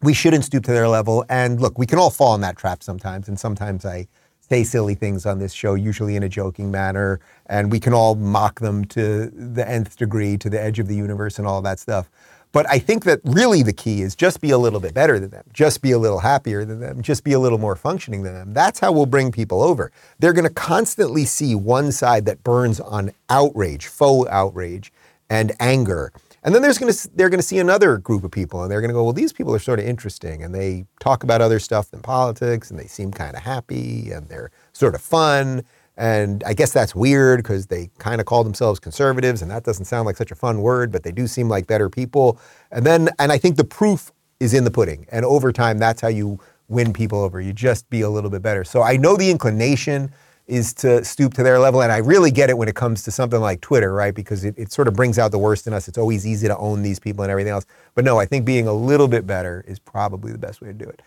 We 0.00 0.14
shouldn't 0.14 0.46
stoop 0.46 0.64
to 0.64 0.72
their 0.72 0.88
level. 0.88 1.26
And 1.28 1.60
look, 1.60 1.78
we 1.78 1.84
can 1.84 1.98
all 1.98 2.08
fall 2.08 2.34
in 2.34 2.40
that 2.40 2.56
trap 2.56 2.82
sometimes, 2.82 3.28
and 3.28 3.38
sometimes 3.38 3.84
I 3.84 4.08
say 4.50 4.64
silly 4.64 4.96
things 4.96 5.26
on 5.26 5.38
this 5.38 5.52
show, 5.52 5.74
usually 5.74 6.16
in 6.16 6.24
a 6.24 6.28
joking 6.28 6.70
manner, 6.72 7.20
and 7.46 7.70
we 7.70 7.78
can 7.78 7.94
all 7.94 8.16
mock 8.16 8.58
them 8.58 8.84
to 8.84 9.26
the 9.26 9.66
nth 9.68 9.96
degree, 9.96 10.36
to 10.36 10.50
the 10.50 10.60
edge 10.60 10.80
of 10.80 10.88
the 10.88 10.96
universe, 10.96 11.38
and 11.38 11.46
all 11.46 11.62
that 11.62 11.78
stuff. 11.78 12.10
But 12.52 12.68
I 12.68 12.80
think 12.80 13.04
that 13.04 13.20
really 13.22 13.62
the 13.62 13.72
key 13.72 14.02
is 14.02 14.16
just 14.16 14.40
be 14.40 14.50
a 14.50 14.58
little 14.58 14.80
bit 14.80 14.92
better 14.92 15.20
than 15.20 15.30
them, 15.30 15.44
just 15.52 15.82
be 15.82 15.92
a 15.92 15.98
little 16.00 16.18
happier 16.18 16.64
than 16.64 16.80
them, 16.80 17.00
just 17.00 17.22
be 17.22 17.32
a 17.32 17.38
little 17.38 17.58
more 17.58 17.76
functioning 17.76 18.24
than 18.24 18.34
them. 18.34 18.52
That's 18.52 18.80
how 18.80 18.90
we'll 18.90 19.06
bring 19.06 19.30
people 19.30 19.62
over. 19.62 19.92
They're 20.18 20.32
going 20.32 20.48
to 20.48 20.52
constantly 20.52 21.26
see 21.26 21.54
one 21.54 21.92
side 21.92 22.26
that 22.26 22.42
burns 22.42 22.80
on 22.80 23.12
outrage, 23.28 23.86
faux 23.86 24.28
outrage, 24.30 24.92
and 25.28 25.52
anger. 25.60 26.12
And 26.42 26.54
then 26.54 26.62
there's 26.62 26.78
going 26.78 26.92
to 26.92 27.10
they're 27.14 27.28
going 27.28 27.40
to 27.40 27.46
see 27.46 27.58
another 27.58 27.98
group 27.98 28.24
of 28.24 28.30
people, 28.30 28.62
and 28.62 28.70
they're 28.70 28.80
going 28.80 28.90
to 28.90 28.94
go, 28.94 29.04
well, 29.04 29.12
these 29.12 29.32
people 29.32 29.54
are 29.54 29.58
sort 29.58 29.78
of 29.78 29.84
interesting, 29.84 30.42
and 30.42 30.54
they 30.54 30.86
talk 30.98 31.22
about 31.22 31.40
other 31.40 31.58
stuff 31.58 31.90
than 31.90 32.00
politics, 32.00 32.70
and 32.70 32.78
they 32.78 32.86
seem 32.86 33.10
kind 33.10 33.36
of 33.36 33.42
happy, 33.42 34.10
and 34.10 34.28
they're 34.28 34.50
sort 34.72 34.94
of 34.94 35.02
fun. 35.02 35.62
And 35.96 36.42
I 36.44 36.54
guess 36.54 36.72
that's 36.72 36.94
weird 36.94 37.40
because 37.40 37.66
they 37.66 37.90
kind 37.98 38.22
of 38.22 38.26
call 38.26 38.42
themselves 38.42 38.80
conservatives, 38.80 39.42
and 39.42 39.50
that 39.50 39.64
doesn't 39.64 39.84
sound 39.84 40.06
like 40.06 40.16
such 40.16 40.30
a 40.30 40.34
fun 40.34 40.62
word, 40.62 40.90
but 40.90 41.02
they 41.02 41.12
do 41.12 41.26
seem 41.26 41.48
like 41.48 41.66
better 41.66 41.90
people. 41.90 42.40
And 42.70 42.86
then, 42.86 43.10
and 43.18 43.30
I 43.30 43.36
think 43.36 43.56
the 43.56 43.64
proof 43.64 44.10
is 44.38 44.54
in 44.54 44.64
the 44.64 44.70
pudding. 44.70 45.06
And 45.12 45.26
over 45.26 45.52
time, 45.52 45.76
that's 45.76 46.00
how 46.00 46.08
you 46.08 46.40
win 46.68 46.94
people 46.94 47.20
over. 47.20 47.38
You 47.38 47.52
just 47.52 47.90
be 47.90 48.00
a 48.00 48.08
little 48.08 48.30
bit 48.30 48.40
better. 48.40 48.64
So 48.64 48.82
I 48.82 48.96
know 48.96 49.16
the 49.16 49.30
inclination 49.30 50.10
is 50.50 50.74
to 50.74 51.04
stoop 51.04 51.32
to 51.34 51.42
their 51.42 51.58
level. 51.58 51.80
And 51.82 51.92
I 51.92 51.98
really 51.98 52.30
get 52.30 52.50
it 52.50 52.58
when 52.58 52.68
it 52.68 52.74
comes 52.74 53.04
to 53.04 53.10
something 53.10 53.40
like 53.40 53.60
Twitter, 53.60 53.94
right? 53.94 54.14
Because 54.14 54.44
it, 54.44 54.54
it 54.58 54.72
sort 54.72 54.88
of 54.88 54.94
brings 54.94 55.18
out 55.18 55.30
the 55.30 55.38
worst 55.38 55.66
in 55.66 55.72
us. 55.72 55.86
It's 55.86 55.96
always 55.96 56.26
easy 56.26 56.48
to 56.48 56.56
own 56.58 56.82
these 56.82 56.98
people 56.98 57.22
and 57.22 57.30
everything 57.30 57.52
else. 57.52 57.66
But 57.94 58.04
no, 58.04 58.18
I 58.18 58.26
think 58.26 58.44
being 58.44 58.66
a 58.66 58.72
little 58.72 59.06
bit 59.06 59.26
better 59.26 59.64
is 59.68 59.78
probably 59.78 60.32
the 60.32 60.38
best 60.38 60.60
way 60.60 60.68
to 60.68 60.74
do 60.74 60.86
it. 60.86 61.02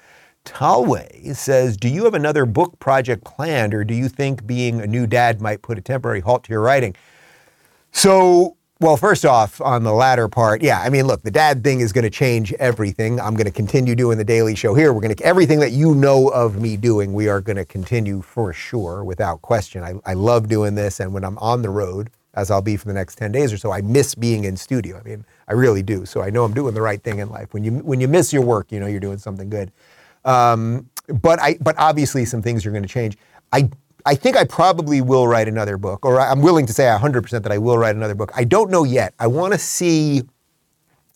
Talway 0.45 1.36
says, 1.36 1.78
Do 1.78 1.90
you 1.90 2.06
have 2.06 2.13
another 2.13 2.45
book 2.45 2.80
project 2.80 3.24
planned, 3.24 3.74
or 3.74 3.84
do 3.84 3.94
you 3.94 4.10
think 4.10 4.45
being 4.48 4.81
a 4.81 4.88
new 4.88 5.07
dad 5.07 5.42
might 5.42 5.62
put 5.62 5.78
a 5.78 5.81
temporary 5.81 6.22
halt 6.22 6.46
to 6.46 6.51
your 6.51 6.62
writing? 6.62 6.96
So, 7.92 8.57
well, 8.80 8.98
first 8.98 9.25
off, 9.25 9.62
on 9.62 9.84
the 9.84 9.94
latter 9.94 10.28
part, 10.28 10.62
yeah, 10.62 10.81
I 10.81 10.90
mean, 10.90 11.06
look, 11.06 11.22
the 11.22 11.31
dad 11.31 11.64
thing 11.64 11.80
is 11.80 11.94
going 11.94 12.04
to 12.04 12.10
change 12.10 12.52
everything. 12.54 13.20
I'm 13.20 13.36
going 13.36 13.46
to 13.46 13.52
continue 13.52 13.96
doing 13.96 14.18
the 14.18 14.24
daily 14.25 14.56
show 14.56 14.74
here. 14.74 14.92
We're 14.92 15.02
going 15.02 15.16
to, 15.16 15.24
everything 15.24 15.60
that 15.60 15.72
you 15.72 15.96
know 15.96 16.27
of 16.30 16.60
me 16.60 16.75
doing, 16.75 17.13
we 17.13 17.30
are 17.30 17.39
going 17.39 17.56
to 17.56 17.65
continue 17.65 18.22
for 18.22 18.51
sure, 18.51 19.03
without 19.03 19.42
question. 19.42 19.84
I, 19.84 19.94
I 20.06 20.13
love 20.13 20.50
doing 20.50 20.75
this. 20.75 21.00
And 21.00 21.13
when 21.13 21.24
I'm 21.24 21.38
on 21.38 21.62
the 21.62 21.70
road, 21.70 22.10
as 22.34 22.50
I'll 22.51 22.62
be 22.63 22.75
for 22.75 22.88
the 22.88 22.94
next 22.94 23.15
10 23.15 23.32
days 23.32 23.53
or 23.53 23.58
so, 23.58 23.72
I 23.72 23.82
miss 23.82 24.15
being 24.15 24.44
in 24.44 24.58
studio. 24.58 25.00
I 25.00 25.03
mean, 25.03 25.24
I 25.48 25.53
really 25.53 25.84
do. 25.84 26.06
So 26.06 26.22
I 26.22 26.30
know 26.30 26.44
I'm 26.44 26.53
doing 26.53 26.74
the 26.74 26.82
right 26.82 27.01
thing 27.01 27.20
in 27.20 27.30
life. 27.30 27.53
When 27.53 27.63
you, 27.63 27.74
when 27.74 28.01
you 28.01 28.08
miss 28.08 28.34
your 28.34 28.42
work, 28.42 28.72
you 28.72 28.80
know 28.80 28.88
you're 28.88 29.00
doing 29.00 29.20
something 29.20 29.50
good. 29.50 29.72
Um, 30.25 30.89
but 31.22 31.39
I, 31.39 31.58
but 31.62 31.75
obviously 31.77 32.25
some 32.25 32.42
things 32.42 32.65
are 32.65 32.72
going 32.72 32.84
to 32.84 32.89
change. 32.89 33.18
I 33.51 33.70
I 34.05 34.15
think 34.15 34.36
I 34.36 34.43
probably 34.43 35.01
will 35.01 35.27
write 35.27 35.48
another 35.48 35.77
book, 35.77 36.05
or 36.05 36.19
I'm 36.19 36.41
willing 36.41 36.65
to 36.65 36.74
say 36.74 36.83
100% 36.83 37.43
that 37.43 37.51
I 37.51 37.57
will 37.57 37.77
write 37.77 37.95
another 37.95 38.15
book. 38.15 38.31
I 38.36 38.43
don't 38.43 38.69
know 38.69 38.83
yet. 38.83 39.13
I 39.19 39.27
want 39.27 39.53
to 39.53 39.60
see. 39.60 40.24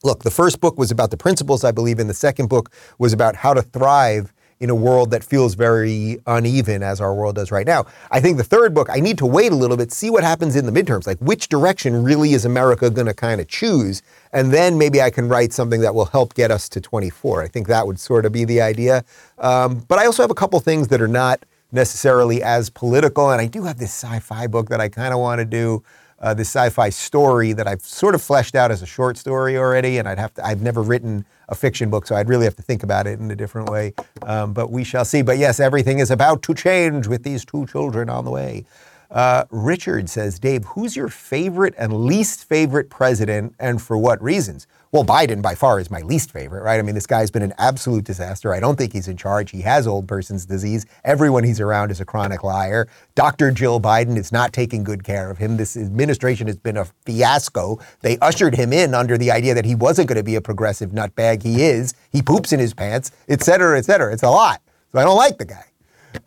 Look, 0.03 0.23
the 0.23 0.31
first 0.31 0.61
book 0.61 0.77
was 0.77 0.91
about 0.91 1.11
the 1.11 1.17
principles 1.17 1.63
I 1.63 1.71
believe 1.71 1.99
in. 1.99 2.07
The 2.07 2.13
second 2.13 2.47
book 2.47 2.71
was 2.97 3.13
about 3.13 3.35
how 3.35 3.53
to 3.53 3.61
thrive 3.61 4.31
in 4.59 4.69
a 4.69 4.75
world 4.75 5.11
that 5.11 5.23
feels 5.23 5.53
very 5.53 6.17
uneven 6.25 6.81
as 6.81 6.99
our 6.99 7.13
world 7.13 7.35
does 7.35 7.51
right 7.51 7.67
now. 7.67 7.85
I 8.09 8.19
think 8.19 8.37
the 8.37 8.43
third 8.43 8.73
book, 8.73 8.89
I 8.89 8.99
need 8.99 9.17
to 9.19 9.25
wait 9.25 9.51
a 9.51 9.55
little 9.55 9.77
bit, 9.77 9.91
see 9.91 10.09
what 10.09 10.23
happens 10.23 10.55
in 10.55 10.65
the 10.65 10.71
midterms. 10.71 11.05
Like, 11.05 11.19
which 11.19 11.47
direction 11.47 12.03
really 12.03 12.33
is 12.33 12.45
America 12.45 12.89
going 12.89 13.07
to 13.07 13.13
kind 13.13 13.39
of 13.39 13.47
choose? 13.47 14.01
And 14.33 14.51
then 14.51 14.77
maybe 14.77 15.01
I 15.01 15.09
can 15.09 15.27
write 15.27 15.53
something 15.53 15.81
that 15.81 15.93
will 15.93 16.05
help 16.05 16.33
get 16.33 16.49
us 16.49 16.69
to 16.69 16.81
24. 16.81 17.43
I 17.43 17.47
think 17.47 17.67
that 17.67 17.85
would 17.85 17.99
sort 17.99 18.25
of 18.25 18.31
be 18.31 18.45
the 18.45 18.61
idea. 18.61 19.03
Um, 19.37 19.85
but 19.87 19.99
I 19.99 20.05
also 20.05 20.23
have 20.23 20.31
a 20.31 20.35
couple 20.35 20.59
things 20.59 20.87
that 20.87 21.01
are 21.01 21.07
not 21.07 21.43
necessarily 21.71 22.41
as 22.43 22.69
political. 22.69 23.31
And 23.31 23.41
I 23.41 23.47
do 23.47 23.63
have 23.63 23.77
this 23.77 23.91
sci 23.91 24.19
fi 24.19 24.47
book 24.47 24.69
that 24.69 24.81
I 24.81 24.89
kind 24.89 25.13
of 25.13 25.19
want 25.19 25.39
to 25.39 25.45
do. 25.45 25.83
Uh, 26.19 26.33
this 26.33 26.49
sci-fi 26.49 26.89
story 26.89 27.53
that 27.53 27.67
I've 27.67 27.83
sort 27.83 28.15
of 28.15 28.23
fleshed 28.23 28.55
out 28.55 28.71
as 28.71 28.81
a 28.81 28.87
short 28.87 29.19
story 29.19 29.55
already, 29.55 29.99
and 29.99 30.09
I'd 30.09 30.17
have 30.17 30.33
to. 30.33 30.43
I've 30.43 30.63
never 30.63 30.81
written 30.81 31.27
a 31.47 31.53
fiction 31.53 31.91
book, 31.91 32.07
so 32.07 32.15
I'd 32.15 32.27
really 32.27 32.45
have 32.45 32.55
to 32.55 32.63
think 32.63 32.81
about 32.81 33.05
it 33.05 33.19
in 33.19 33.29
a 33.29 33.35
different 33.35 33.69
way. 33.69 33.93
Um, 34.23 34.51
but 34.51 34.71
we 34.71 34.83
shall 34.83 35.05
see. 35.05 35.21
But 35.21 35.37
yes, 35.37 35.59
everything 35.59 35.99
is 35.99 36.09
about 36.09 36.41
to 36.41 36.55
change 36.55 37.05
with 37.05 37.21
these 37.21 37.45
two 37.45 37.67
children 37.67 38.09
on 38.09 38.25
the 38.25 38.31
way. 38.31 38.65
Uh, 39.11 39.45
Richard 39.51 40.09
says, 40.09 40.39
Dave, 40.39 40.65
who's 40.65 40.95
your 40.95 41.07
favorite 41.07 41.75
and 41.77 41.93
least 42.05 42.45
favorite 42.45 42.89
president, 42.89 43.53
and 43.59 43.79
for 43.79 43.95
what 43.95 44.19
reasons? 44.19 44.65
Well, 44.91 45.03
Biden 45.03 45.41
by 45.41 45.53
far 45.53 45.79
is 45.79 45.91
my 45.91 46.01
least 46.01 46.31
favorite, 46.31 46.63
right? 46.63 46.79
I 46.79 46.81
mean, 46.81 46.95
this 46.95 47.05
guy's 47.05 47.29
been 47.29 47.41
an 47.41 47.53
absolute 47.57 48.05
disaster. 48.05 48.53
I 48.53 48.61
don't 48.61 48.77
think 48.77 48.93
he's 48.93 49.09
in 49.09 49.17
charge. 49.17 49.51
He 49.51 49.61
has 49.61 49.85
old 49.85 50.07
person's 50.07 50.45
disease. 50.45 50.85
Everyone 51.03 51.43
he's 51.43 51.59
around 51.59 51.91
is 51.91 51.99
a 51.99 52.05
chronic 52.05 52.41
liar. 52.41 52.87
Dr. 53.13 53.51
Jill 53.51 53.81
Biden 53.81 54.17
is 54.17 54.31
not 54.31 54.53
taking 54.53 54.83
good 54.85 55.03
care 55.03 55.29
of 55.29 55.37
him. 55.39 55.57
This 55.57 55.75
administration 55.75 56.47
has 56.47 56.55
been 56.55 56.77
a 56.77 56.85
fiasco. 57.05 57.79
They 58.01 58.17
ushered 58.19 58.55
him 58.55 58.71
in 58.71 58.93
under 58.93 59.17
the 59.17 59.29
idea 59.29 59.53
that 59.53 59.65
he 59.65 59.75
wasn't 59.75 60.07
going 60.07 60.17
to 60.17 60.23
be 60.23 60.35
a 60.35 60.41
progressive 60.41 60.91
nutbag. 60.91 61.43
He 61.43 61.63
is. 61.63 61.93
He 62.09 62.21
poops 62.21 62.53
in 62.53 62.59
his 62.59 62.73
pants, 62.73 63.11
et 63.27 63.43
cetera, 63.43 63.77
et 63.77 63.85
cetera. 63.85 64.13
It's 64.13 64.23
a 64.23 64.29
lot. 64.29 64.61
So 64.93 64.99
I 64.99 65.03
don't 65.03 65.17
like 65.17 65.37
the 65.37 65.45
guy. 65.45 65.65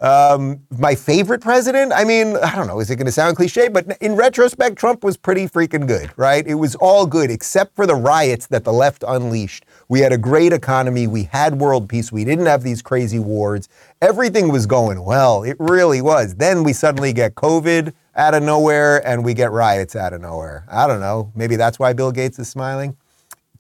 Um, 0.01 0.61
my 0.79 0.95
favorite 0.95 1.41
president? 1.41 1.93
I 1.93 2.05
mean, 2.05 2.37
I 2.37 2.55
don't 2.55 2.67
know, 2.67 2.81
is 2.81 2.91
it 2.91 2.97
going 2.97 3.07
to 3.07 3.13
sound 3.13 3.37
cliche? 3.37 3.69
But 3.69 3.97
in 4.01 4.17
retrospect, 4.17 4.77
Trump 4.77 5.05
was 5.05 5.17
pretty 5.17 5.47
freaking 5.47 5.87
good, 5.87 6.11
right? 6.17 6.47
It 6.47 6.55
was 6.55 6.75
all 6.77 7.07
good 7.07 7.31
except 7.31 7.77
for 7.77 7.87
the 7.87 7.95
riots 7.95 8.47
that 8.49 8.65
the 8.65 8.73
left 8.73 9.05
unleashed. 9.07 9.65
We 9.89 10.01
had 10.01 10.13
a 10.13 10.19
great 10.19 10.53
economy. 10.53 11.07
We 11.07 11.25
had 11.25 11.61
world 11.61 11.89
peace. 11.89 12.13
We 12.13 12.25
didn't 12.25 12.47
have 12.47 12.63
these 12.63 12.83
crazy 12.83 13.19
wars. 13.19 13.69
Everything 14.01 14.51
was 14.51 14.67
going 14.67 15.05
well. 15.05 15.43
It 15.43 15.57
really 15.59 16.01
was. 16.01 16.35
Then 16.35 16.63
we 16.63 16.73
suddenly 16.73 17.13
get 17.13 17.35
COVID 17.35 17.93
out 18.17 18.35
of 18.35 18.43
nowhere 18.43 19.07
and 19.07 19.25
we 19.25 19.35
get 19.35 19.51
riots 19.51 19.97
out 19.97 20.13
of 20.13 20.21
nowhere. 20.21 20.65
I 20.69 20.87
don't 20.87 21.01
know. 21.01 21.33
Maybe 21.35 21.57
that's 21.57 21.79
why 21.79 21.93
Bill 21.93 22.13
Gates 22.13 22.39
is 22.39 22.49
smiling. 22.49 22.97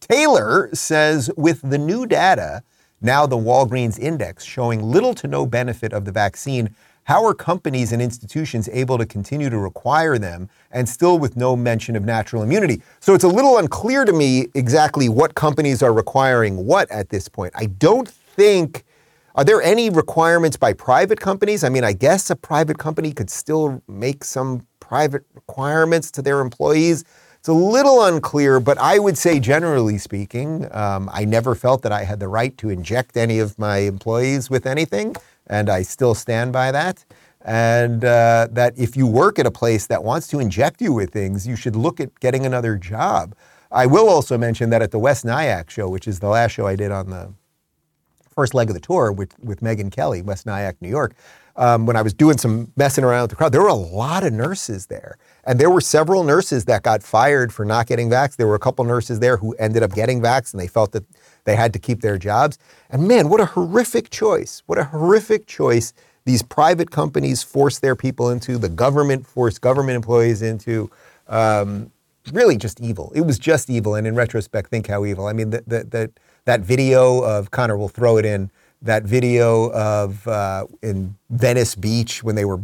Taylor 0.00 0.70
says 0.72 1.30
with 1.36 1.60
the 1.62 1.78
new 1.78 2.06
data, 2.06 2.62
now 3.00 3.26
the 3.26 3.36
Walgreens 3.36 3.98
index 3.98 4.44
showing 4.44 4.82
little 4.82 5.14
to 5.14 5.26
no 5.26 5.46
benefit 5.46 5.92
of 5.92 6.04
the 6.04 6.12
vaccine. 6.12 6.74
How 7.04 7.24
are 7.24 7.34
companies 7.34 7.92
and 7.92 8.00
institutions 8.00 8.68
able 8.72 8.98
to 8.98 9.06
continue 9.06 9.50
to 9.50 9.58
require 9.58 10.18
them 10.18 10.48
and 10.70 10.88
still 10.88 11.18
with 11.18 11.36
no 11.36 11.56
mention 11.56 11.96
of 11.96 12.04
natural 12.04 12.42
immunity? 12.42 12.82
So 13.00 13.14
it's 13.14 13.24
a 13.24 13.28
little 13.28 13.58
unclear 13.58 14.04
to 14.04 14.12
me 14.12 14.48
exactly 14.54 15.08
what 15.08 15.34
companies 15.34 15.82
are 15.82 15.92
requiring 15.92 16.66
what 16.66 16.90
at 16.90 17.08
this 17.08 17.28
point. 17.28 17.52
I 17.56 17.66
don't 17.66 18.08
think. 18.08 18.84
Are 19.36 19.44
there 19.44 19.62
any 19.62 19.90
requirements 19.90 20.56
by 20.56 20.72
private 20.72 21.20
companies? 21.20 21.62
I 21.62 21.68
mean, 21.68 21.84
I 21.84 21.92
guess 21.92 22.30
a 22.30 22.36
private 22.36 22.78
company 22.78 23.12
could 23.12 23.30
still 23.30 23.80
make 23.88 24.24
some 24.24 24.66
private 24.80 25.22
requirements 25.34 26.10
to 26.10 26.22
their 26.22 26.40
employees. 26.40 27.04
It's 27.40 27.48
a 27.48 27.54
little 27.54 28.04
unclear, 28.04 28.60
but 28.60 28.76
I 28.76 28.98
would 28.98 29.16
say, 29.16 29.40
generally 29.40 29.96
speaking, 29.96 30.68
um, 30.72 31.08
I 31.10 31.24
never 31.24 31.54
felt 31.54 31.80
that 31.80 31.90
I 31.90 32.04
had 32.04 32.20
the 32.20 32.28
right 32.28 32.54
to 32.58 32.68
inject 32.68 33.16
any 33.16 33.38
of 33.38 33.58
my 33.58 33.78
employees 33.78 34.50
with 34.50 34.66
anything, 34.66 35.16
and 35.46 35.70
I 35.70 35.80
still 35.80 36.14
stand 36.14 36.52
by 36.52 36.70
that. 36.70 37.02
And 37.40 38.04
uh, 38.04 38.48
that 38.50 38.78
if 38.78 38.94
you 38.94 39.06
work 39.06 39.38
at 39.38 39.46
a 39.46 39.50
place 39.50 39.86
that 39.86 40.04
wants 40.04 40.26
to 40.28 40.38
inject 40.38 40.82
you 40.82 40.92
with 40.92 41.14
things, 41.14 41.46
you 41.46 41.56
should 41.56 41.76
look 41.76 41.98
at 41.98 42.20
getting 42.20 42.44
another 42.44 42.76
job. 42.76 43.34
I 43.72 43.86
will 43.86 44.10
also 44.10 44.36
mention 44.36 44.68
that 44.68 44.82
at 44.82 44.90
the 44.90 44.98
West 44.98 45.24
Nyack 45.24 45.70
show, 45.70 45.88
which 45.88 46.06
is 46.06 46.20
the 46.20 46.28
last 46.28 46.50
show 46.50 46.66
I 46.66 46.76
did 46.76 46.90
on 46.90 47.08
the 47.08 47.32
first 48.34 48.52
leg 48.52 48.68
of 48.68 48.74
the 48.74 48.80
tour 48.80 49.12
with, 49.12 49.38
with 49.38 49.60
Megyn 49.60 49.90
Kelly, 49.90 50.20
West 50.20 50.44
Nyack, 50.44 50.76
New 50.82 50.90
York, 50.90 51.14
um, 51.60 51.84
when 51.84 51.94
I 51.94 52.00
was 52.00 52.14
doing 52.14 52.38
some 52.38 52.72
messing 52.74 53.04
around 53.04 53.24
with 53.24 53.30
the 53.30 53.36
crowd, 53.36 53.52
there 53.52 53.60
were 53.60 53.68
a 53.68 53.74
lot 53.74 54.24
of 54.24 54.32
nurses 54.32 54.86
there. 54.86 55.18
And 55.44 55.58
there 55.58 55.68
were 55.68 55.82
several 55.82 56.24
nurses 56.24 56.64
that 56.64 56.82
got 56.82 57.02
fired 57.02 57.52
for 57.52 57.66
not 57.66 57.86
getting 57.86 58.08
vaxxed. 58.08 58.36
There 58.36 58.46
were 58.46 58.54
a 58.54 58.60
couple 58.60 58.82
nurses 58.86 59.20
there 59.20 59.36
who 59.36 59.52
ended 59.54 59.82
up 59.82 59.92
getting 59.92 60.22
vaxxed 60.22 60.54
and 60.54 60.60
they 60.60 60.66
felt 60.66 60.92
that 60.92 61.04
they 61.44 61.54
had 61.56 61.74
to 61.74 61.78
keep 61.78 62.00
their 62.00 62.16
jobs. 62.16 62.58
And 62.88 63.06
man, 63.06 63.28
what 63.28 63.40
a 63.40 63.44
horrific 63.44 64.08
choice. 64.08 64.62
What 64.64 64.78
a 64.78 64.84
horrific 64.84 65.46
choice 65.46 65.92
these 66.24 66.42
private 66.42 66.90
companies 66.90 67.42
force 67.42 67.78
their 67.78 67.96
people 67.96 68.30
into, 68.30 68.56
the 68.56 68.68
government 68.68 69.26
forced 69.26 69.60
government 69.60 69.96
employees 69.96 70.42
into. 70.42 70.90
Um, 71.28 71.92
really 72.32 72.56
just 72.56 72.80
evil. 72.80 73.12
It 73.14 73.22
was 73.22 73.38
just 73.38 73.68
evil. 73.68 73.94
And 73.94 74.06
in 74.06 74.14
retrospect, 74.14 74.70
think 74.70 74.86
how 74.86 75.04
evil. 75.04 75.26
I 75.26 75.32
mean, 75.32 75.50
that, 75.50 75.90
that, 75.90 76.10
that 76.44 76.60
video 76.60 77.22
of 77.22 77.50
Connor 77.50 77.76
will 77.76 77.88
throw 77.88 78.16
it 78.16 78.24
in 78.24 78.50
that 78.82 79.04
video 79.04 79.70
of 79.72 80.26
uh, 80.26 80.66
in 80.82 81.16
Venice 81.28 81.74
Beach 81.74 82.22
when 82.22 82.34
they 82.34 82.44
were, 82.44 82.60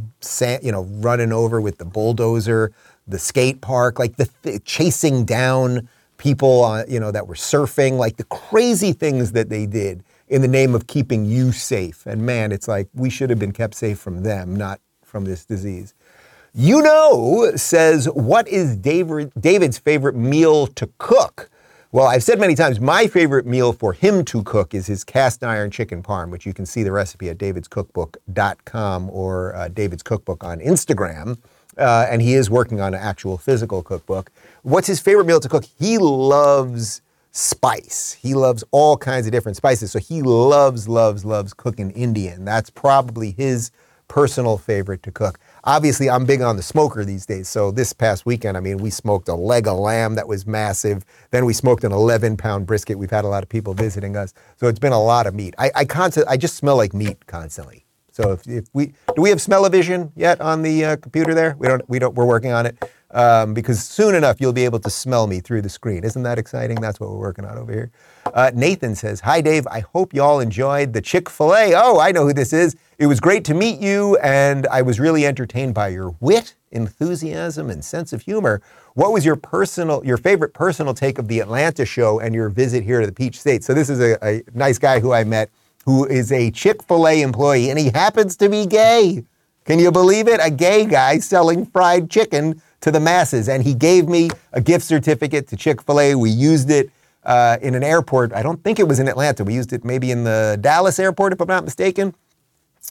you 0.63 0.73
know, 0.73 0.85
running 0.85 1.33
over 1.33 1.61
with 1.61 1.79
the 1.79 1.85
bulldozer, 1.85 2.73
the 3.07 3.19
skate 3.19 3.61
park, 3.61 3.99
like 3.99 4.17
the 4.17 4.29
th- 4.43 4.65
chasing 4.65 5.25
down 5.25 5.89
people, 6.17 6.65
uh, 6.65 6.85
you 6.89 6.99
know, 6.99 7.13
that 7.13 7.27
were 7.27 7.35
surfing, 7.35 7.99
like 7.99 8.17
the 8.17 8.25
crazy 8.25 8.93
things 8.93 9.33
that 9.33 9.51
they 9.51 9.67
did 9.67 10.03
in 10.29 10.43
the 10.43 10.49
name 10.49 10.75
of 10.75 10.87
keeping 10.87 11.25
you 11.25 11.53
safe. 11.53 12.07
And 12.07 12.23
man, 12.23 12.51
it's 12.51 12.67
like 12.67 12.89
we 12.95 13.11
should 13.11 13.31
have 13.31 13.39
been 13.39 13.53
kept 13.53 13.75
safe 13.75 13.99
from 13.99 14.23
them, 14.23 14.57
not 14.57 14.81
from 15.05 15.25
this 15.25 15.45
disease. 15.45 15.95
You 16.55 16.81
know 16.81 17.53
says, 17.57 18.07
what 18.07 18.49
is 18.49 18.77
David, 18.77 19.31
David's 19.39 19.77
favorite 19.77 20.17
meal 20.17 20.67
to 20.69 20.91
cook? 20.99 21.51
Well, 21.97 22.09
I've 22.09 22.23
said 22.23 22.39
many 22.39 22.55
times, 22.55 22.79
my 22.79 23.07
favorite 23.07 23.47
meal 23.47 23.73
for 23.73 23.95
him 23.95 24.23
to 24.27 24.43
cook 24.43 24.75
is 24.75 24.87
his 24.87 25.03
cast 25.03 25.43
iron 25.43 25.71
chicken 25.71 26.03
parm, 26.03 26.29
which 26.29 26.45
you 26.45 26.53
can 26.53 26.67
see 26.67 26.83
the 26.83 26.93
recipe 26.93 27.31
at 27.31 27.39
davidscookbook.com 27.39 29.09
or 29.09 29.57
uh, 29.57 29.69
David's 29.69 30.03
Cookbook 30.03 30.45
on 30.45 30.61
Instagram. 30.61 31.39
Uh, 31.79 32.07
and 32.11 32.21
he 32.21 32.35
is 32.35 32.51
working 32.51 32.83
on 32.83 32.93
an 32.93 33.01
actual 33.01 33.39
physical 33.39 33.83
cookbook. 33.83 34.31
What's 34.63 34.87
his 34.87 35.01
favorite 35.01 35.25
meal 35.25 35.41
to 35.41 35.49
cook? 35.49 35.65
He 35.65 35.97
loves 35.97 37.01
spice. 37.31 38.13
He 38.21 38.35
loves 38.35 38.63
all 38.73 38.99
kinds 38.99 39.25
of 39.25 39.33
different 39.33 39.57
spices. 39.57 39.91
So 39.91 39.99
he 39.99 40.21
loves, 40.21 40.91
loves, 40.91 41.25
loves 41.25 41.55
cooking 41.55 41.93
Indian. 41.93 42.45
That's 42.45 42.69
probably 42.69 43.31
his 43.31 43.71
personal 44.07 44.59
favorite 44.59 45.03
to 45.05 45.11
cook. 45.11 45.39
Obviously, 45.67 46.09
I'm 46.09 46.25
big 46.25 46.43
on 46.43 46.57
the 46.57 46.63
smoker 46.63 47.05
these 47.05 47.27
days. 47.27 47.49
So 47.49 47.73
this 47.73 47.93
past 47.93 48.25
weekend, 48.25 48.57
I 48.57 48.61
mean, 48.61 48.79
we 48.79 48.89
smoked 48.89 49.29
a 49.29 49.35
leg 49.35 49.67
of 49.67 49.79
lamb 49.79 50.15
that 50.15 50.29
was 50.29 50.47
massive. 50.47 51.05
Then 51.33 51.45
we 51.45 51.53
smoked 51.53 51.83
an 51.83 51.91
11 51.91 52.37
pound 52.37 52.67
brisket. 52.67 52.97
We've 52.97 53.11
had 53.11 53.25
a 53.25 53.29
lot 53.29 53.43
of 53.43 53.49
people 53.49 53.75
visiting 53.75 54.17
us. 54.17 54.33
So 54.59 54.69
it's 54.69 54.79
been 54.79 54.93
a 54.93 55.03
lot 55.03 55.27
of 55.27 55.35
meat. 55.35 55.57
I, 55.59 55.73
I, 55.75 55.87
I 56.29 56.37
just 56.37 56.55
smell 56.55 56.77
like 56.77 56.95
meat 56.95 57.27
constantly. 57.27 57.85
So 58.13 58.31
if, 58.31 58.47
if 58.47 58.67
we 58.73 58.95
do 59.15 59.21
we 59.21 59.29
have 59.29 59.43
smell-o-vision 59.43 60.13
yet 60.15 60.41
on 60.41 60.63
the 60.63 60.85
uh, 60.85 60.97
computer 60.97 61.35
there? 61.35 61.57
We 61.59 61.67
don't. 61.67 61.87
We 61.89 61.99
don't. 61.99 62.15
We're 62.15 62.25
working 62.25 62.53
on 62.53 62.65
it 62.65 62.83
um, 63.11 63.53
because 63.53 63.83
soon 63.83 64.15
enough 64.15 64.41
you'll 64.41 64.55
be 64.55 64.65
able 64.65 64.79
to 64.79 64.89
smell 64.89 65.27
me 65.27 65.41
through 65.41 65.63
the 65.63 65.69
screen. 65.69 66.05
Isn't 66.05 66.23
that 66.23 66.39
exciting? 66.39 66.81
That's 66.81 66.99
what 66.99 67.11
we're 67.11 67.19
working 67.19 67.45
on 67.45 67.59
over 67.59 67.73
here. 67.73 67.91
Uh, 68.35 68.51
Nathan 68.55 68.95
says, 68.95 69.21
"Hi 69.21 69.41
Dave. 69.41 69.67
I 69.69 69.81
hope 69.81 70.15
y'all 70.15 70.41
enjoyed 70.41 70.93
the 70.93 71.01
Chick 71.01 71.29
Fil 71.31 71.55
A. 71.55 71.75
Oh, 71.75 71.99
I 72.01 72.13
know 72.13 72.25
who 72.27 72.33
this 72.33 72.53
is. 72.53 72.77
It 72.99 73.07
was 73.07 73.21
great 73.21 73.45
to 73.45 73.55
meet 73.55 73.81
you, 73.81 74.17
and 74.19 74.67
I 74.69 74.83
was 74.83 74.99
really 74.99 75.27
entertained 75.27 75.75
by 75.75 75.89
your 75.89 76.15
wit, 76.21 76.55
enthusiasm, 76.71 77.71
and 77.71 77.85
sense 77.85 78.13
of 78.13 78.23
humor. 78.23 78.63
What 78.95 79.13
was 79.13 79.25
your 79.25 79.37
personal, 79.37 80.05
your 80.05 80.17
favorite 80.17 80.55
personal 80.55 80.95
take 80.95 81.19
of 81.19 81.29
the 81.29 81.41
Atlanta 81.41 81.85
show 81.85 82.19
and 82.21 82.35
your 82.35 82.49
visit 82.49 82.85
here 82.85 83.01
to 83.01 83.07
the 83.07 83.13
Peach 83.13 83.39
State? 83.39 83.65
So 83.65 83.75
this 83.75 83.91
is 83.91 84.01
a, 84.01 84.19
a 84.27 84.43
nice 84.55 84.79
guy 84.79 85.01
who 85.01 85.13
I 85.13 85.25
met." 85.25 85.51
who 85.87 86.05
is 86.05 86.33
a 86.33 86.51
Chick 86.51 86.83
fil 86.83 87.07
A 87.07 87.23
employee, 87.23 87.71
and 87.71 87.79
he 87.79 87.91
happens 87.91 88.37
to 88.39 88.49
be 88.49 88.67
gay. 88.67 89.25
Can 89.65 89.79
you 89.79 89.91
believe 89.91 90.29
it? 90.29 90.41
A 90.43 90.51
gay 90.51 90.85
guy 90.85 91.19
selling 91.19 91.65
fried 91.65 92.11
chicken 92.11 92.61
to 92.81 92.91
the 92.91 93.01
masses. 93.01 93.49
And 93.49 93.63
he 93.63 93.75
gave 93.75 94.09
me 94.09 94.31
a 94.53 94.61
gift 94.61 94.85
certificate 94.85 95.49
to 95.49 95.57
Chick 95.57 95.83
fil 95.83 96.01
A. 96.01 96.15
We 96.15 96.31
used 96.31 96.71
it 96.71 96.91
uh, 97.27 97.59
in 97.61 97.75
an 97.75 97.83
airport. 97.83 98.33
I 98.33 98.43
don't 98.43 98.63
think 98.65 98.79
it 98.79 98.89
was 98.89 98.99
in 98.99 99.09
Atlanta. 99.09 99.45
We 99.45 99.55
used 99.55 99.73
it 99.73 99.85
maybe 99.85 100.11
in 100.11 100.25
the 100.25 100.57
Dallas 100.61 100.99
airport, 100.99 101.35
if 101.35 101.41
I'm 101.41 101.49
not 101.49 101.65
mistaken. 101.65 102.15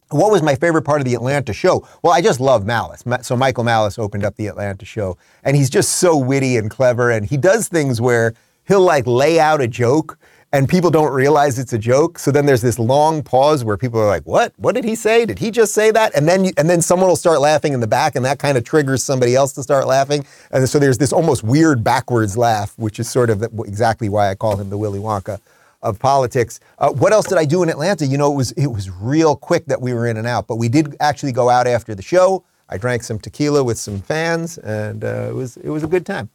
What 0.09 0.29
was 0.29 0.43
my 0.43 0.53
favorite 0.55 0.83
part 0.83 1.01
of 1.01 1.05
the 1.05 1.15
Atlanta 1.15 1.53
show? 1.53 1.87
Well, 2.03 2.13
I 2.13 2.21
just 2.21 2.39
love 2.39 2.65
Malice. 2.65 3.03
So 3.21 3.35
Michael 3.35 3.63
Malice 3.63 3.97
opened 3.97 4.23
up 4.23 4.35
the 4.35 4.47
Atlanta 4.47 4.85
show, 4.85 5.17
and 5.43 5.55
he's 5.55 5.69
just 5.69 5.95
so 5.95 6.15
witty 6.15 6.57
and 6.57 6.69
clever, 6.69 7.09
and 7.09 7.25
he 7.25 7.37
does 7.37 7.67
things 7.69 7.99
where 7.99 8.35
he'll 8.67 8.81
like 8.81 9.07
lay 9.07 9.39
out 9.39 9.61
a 9.61 9.67
joke 9.67 10.19
and 10.55 10.69
people 10.69 10.89
don't 10.89 11.11
realize 11.11 11.59
it's 11.59 11.73
a 11.73 11.77
joke. 11.77 12.17
So 12.17 12.31
then 12.31 12.45
there's 12.45 12.61
this 12.61 12.79
long 12.79 13.21
pause 13.21 13.65
where 13.65 13.75
people 13.75 13.99
are 13.99 14.07
like, 14.07 14.23
"What? 14.23 14.53
What 14.55 14.73
did 14.73 14.85
he 14.85 14.95
say? 14.95 15.25
Did 15.25 15.37
he 15.37 15.51
just 15.51 15.73
say 15.73 15.91
that?" 15.91 16.15
And 16.15 16.29
then 16.29 16.45
you, 16.45 16.53
and 16.55 16.69
then 16.69 16.81
someone 16.81 17.09
will 17.09 17.17
start 17.17 17.41
laughing 17.41 17.73
in 17.73 17.81
the 17.81 17.87
back, 17.87 18.15
and 18.15 18.23
that 18.23 18.39
kind 18.39 18.57
of 18.57 18.63
triggers 18.63 19.03
somebody 19.03 19.35
else 19.35 19.51
to 19.53 19.63
start 19.63 19.85
laughing. 19.85 20.25
And 20.51 20.67
so 20.69 20.79
there's 20.79 20.97
this 20.97 21.11
almost 21.11 21.43
weird 21.43 21.83
backwards 21.83 22.37
laugh, 22.37 22.73
which 22.77 23.01
is 23.01 23.09
sort 23.09 23.29
of 23.29 23.43
exactly 23.65 24.07
why 24.07 24.29
I 24.29 24.35
call 24.35 24.55
him 24.55 24.69
the 24.69 24.77
Willy 24.77 24.99
Wonka 24.99 25.39
of 25.81 25.99
politics. 25.99 26.61
Uh, 26.79 26.89
what 26.93 27.11
else 27.11 27.27
did 27.27 27.37
I 27.37 27.43
do 27.43 27.61
in 27.61 27.67
Atlanta? 27.67 28.05
You 28.05 28.17
know, 28.17 28.31
it 28.31 28.35
was 28.37 28.53
it 28.53 28.67
was 28.67 28.89
real 28.89 29.35
quick 29.35 29.65
that 29.65 29.81
we 29.81 29.93
were 29.93 30.07
in 30.07 30.15
and 30.15 30.25
out, 30.25 30.47
but 30.47 30.55
we 30.55 30.69
did 30.69 30.95
actually 31.01 31.33
go 31.33 31.49
out 31.49 31.67
after 31.67 31.93
the 31.93 32.01
show. 32.01 32.45
I 32.69 32.77
drank 32.77 33.03
some 33.03 33.19
tequila 33.19 33.61
with 33.61 33.77
some 33.77 33.99
fans, 33.99 34.57
and 34.59 35.03
uh, 35.03 35.27
it 35.29 35.35
was 35.35 35.57
it 35.57 35.69
was 35.69 35.83
a 35.83 35.87
good 35.87 36.05
time. 36.05 36.29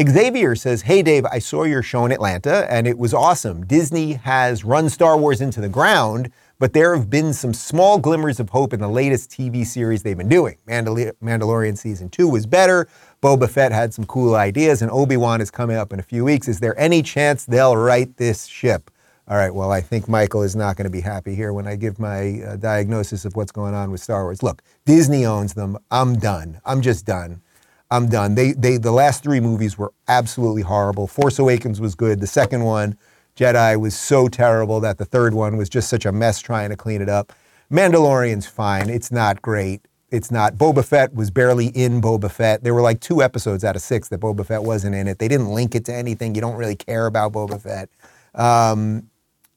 Xavier 0.00 0.56
says, 0.56 0.82
Hey 0.82 1.02
Dave, 1.02 1.24
I 1.26 1.38
saw 1.38 1.62
your 1.62 1.82
show 1.82 2.04
in 2.04 2.10
Atlanta 2.10 2.66
and 2.68 2.88
it 2.88 2.98
was 2.98 3.14
awesome. 3.14 3.64
Disney 3.64 4.14
has 4.14 4.64
run 4.64 4.88
Star 4.88 5.16
Wars 5.16 5.40
into 5.40 5.60
the 5.60 5.68
ground, 5.68 6.32
but 6.58 6.72
there 6.72 6.96
have 6.96 7.08
been 7.08 7.32
some 7.32 7.54
small 7.54 7.98
glimmers 7.98 8.40
of 8.40 8.48
hope 8.48 8.72
in 8.72 8.80
the 8.80 8.88
latest 8.88 9.30
TV 9.30 9.64
series 9.64 10.02
they've 10.02 10.18
been 10.18 10.28
doing. 10.28 10.56
Mandal- 10.66 11.12
Mandalorian 11.22 11.78
season 11.78 12.08
two 12.08 12.28
was 12.28 12.44
better. 12.44 12.88
Boba 13.22 13.48
Fett 13.48 13.70
had 13.70 13.94
some 13.94 14.04
cool 14.04 14.34
ideas, 14.34 14.82
and 14.82 14.90
Obi 14.90 15.16
Wan 15.16 15.40
is 15.40 15.50
coming 15.50 15.76
up 15.76 15.92
in 15.92 16.00
a 16.00 16.02
few 16.02 16.24
weeks. 16.24 16.48
Is 16.48 16.58
there 16.58 16.78
any 16.78 17.00
chance 17.00 17.44
they'll 17.44 17.76
right 17.76 18.16
this 18.16 18.46
ship? 18.46 18.90
All 19.28 19.36
right, 19.36 19.54
well, 19.54 19.70
I 19.70 19.80
think 19.80 20.08
Michael 20.08 20.42
is 20.42 20.56
not 20.56 20.76
going 20.76 20.84
to 20.84 20.90
be 20.90 21.00
happy 21.00 21.36
here 21.36 21.52
when 21.52 21.68
I 21.68 21.76
give 21.76 21.98
my 22.00 22.40
uh, 22.42 22.56
diagnosis 22.56 23.24
of 23.24 23.36
what's 23.36 23.52
going 23.52 23.74
on 23.74 23.90
with 23.92 24.02
Star 24.02 24.24
Wars. 24.24 24.42
Look, 24.42 24.60
Disney 24.84 25.24
owns 25.24 25.54
them. 25.54 25.78
I'm 25.90 26.16
done. 26.18 26.60
I'm 26.64 26.82
just 26.82 27.06
done. 27.06 27.40
I'm 27.90 28.08
done. 28.08 28.34
They 28.34 28.52
they 28.52 28.76
the 28.76 28.92
last 28.92 29.22
three 29.22 29.40
movies 29.40 29.78
were 29.78 29.92
absolutely 30.08 30.62
horrible. 30.62 31.06
Force 31.06 31.38
Awakens 31.38 31.80
was 31.80 31.94
good. 31.94 32.20
The 32.20 32.26
second 32.26 32.64
one, 32.64 32.96
Jedi, 33.36 33.78
was 33.80 33.94
so 33.96 34.28
terrible 34.28 34.80
that 34.80 34.98
the 34.98 35.04
third 35.04 35.34
one 35.34 35.56
was 35.56 35.68
just 35.68 35.88
such 35.88 36.04
a 36.06 36.12
mess 36.12 36.40
trying 36.40 36.70
to 36.70 36.76
clean 36.76 37.02
it 37.02 37.08
up. 37.08 37.32
Mandalorian's 37.70 38.46
fine. 38.46 38.90
It's 38.90 39.12
not 39.12 39.42
great. 39.42 39.86
It's 40.10 40.30
not. 40.30 40.54
Boba 40.54 40.84
Fett 40.84 41.14
was 41.14 41.30
barely 41.30 41.66
in 41.68 42.00
Boba 42.00 42.30
Fett. 42.30 42.62
There 42.62 42.74
were 42.74 42.82
like 42.82 43.00
two 43.00 43.22
episodes 43.22 43.64
out 43.64 43.74
of 43.74 43.82
six 43.82 44.08
that 44.08 44.20
Boba 44.20 44.46
Fett 44.46 44.62
wasn't 44.62 44.94
in 44.94 45.08
it. 45.08 45.18
They 45.18 45.28
didn't 45.28 45.48
link 45.48 45.74
it 45.74 45.84
to 45.86 45.94
anything. 45.94 46.34
You 46.34 46.40
don't 46.40 46.56
really 46.56 46.76
care 46.76 47.06
about 47.06 47.32
Boba 47.32 47.60
Fett. 47.60 47.88
Um, 48.34 49.10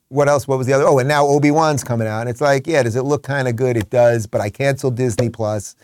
what 0.09 0.27
else? 0.27 0.47
What 0.47 0.57
was 0.57 0.65
the 0.67 0.73
other? 0.73 0.85
Oh, 0.87 0.99
and 0.99 1.07
now 1.07 1.25
Obi 1.27 1.51
Wan's 1.51 1.83
coming 1.83 2.07
out. 2.07 2.21
And 2.21 2.29
it's 2.29 2.41
like, 2.41 2.65
yeah, 2.65 2.81
does 2.81 2.95
it 2.95 3.03
look 3.03 3.23
kind 3.23 3.47
of 3.47 3.55
good? 3.55 3.77
It 3.77 3.89
does, 3.89 4.25
but 4.25 4.41
I 4.41 4.49
canceled 4.49 4.95
Disney 4.95 5.29
Plus. 5.29 5.75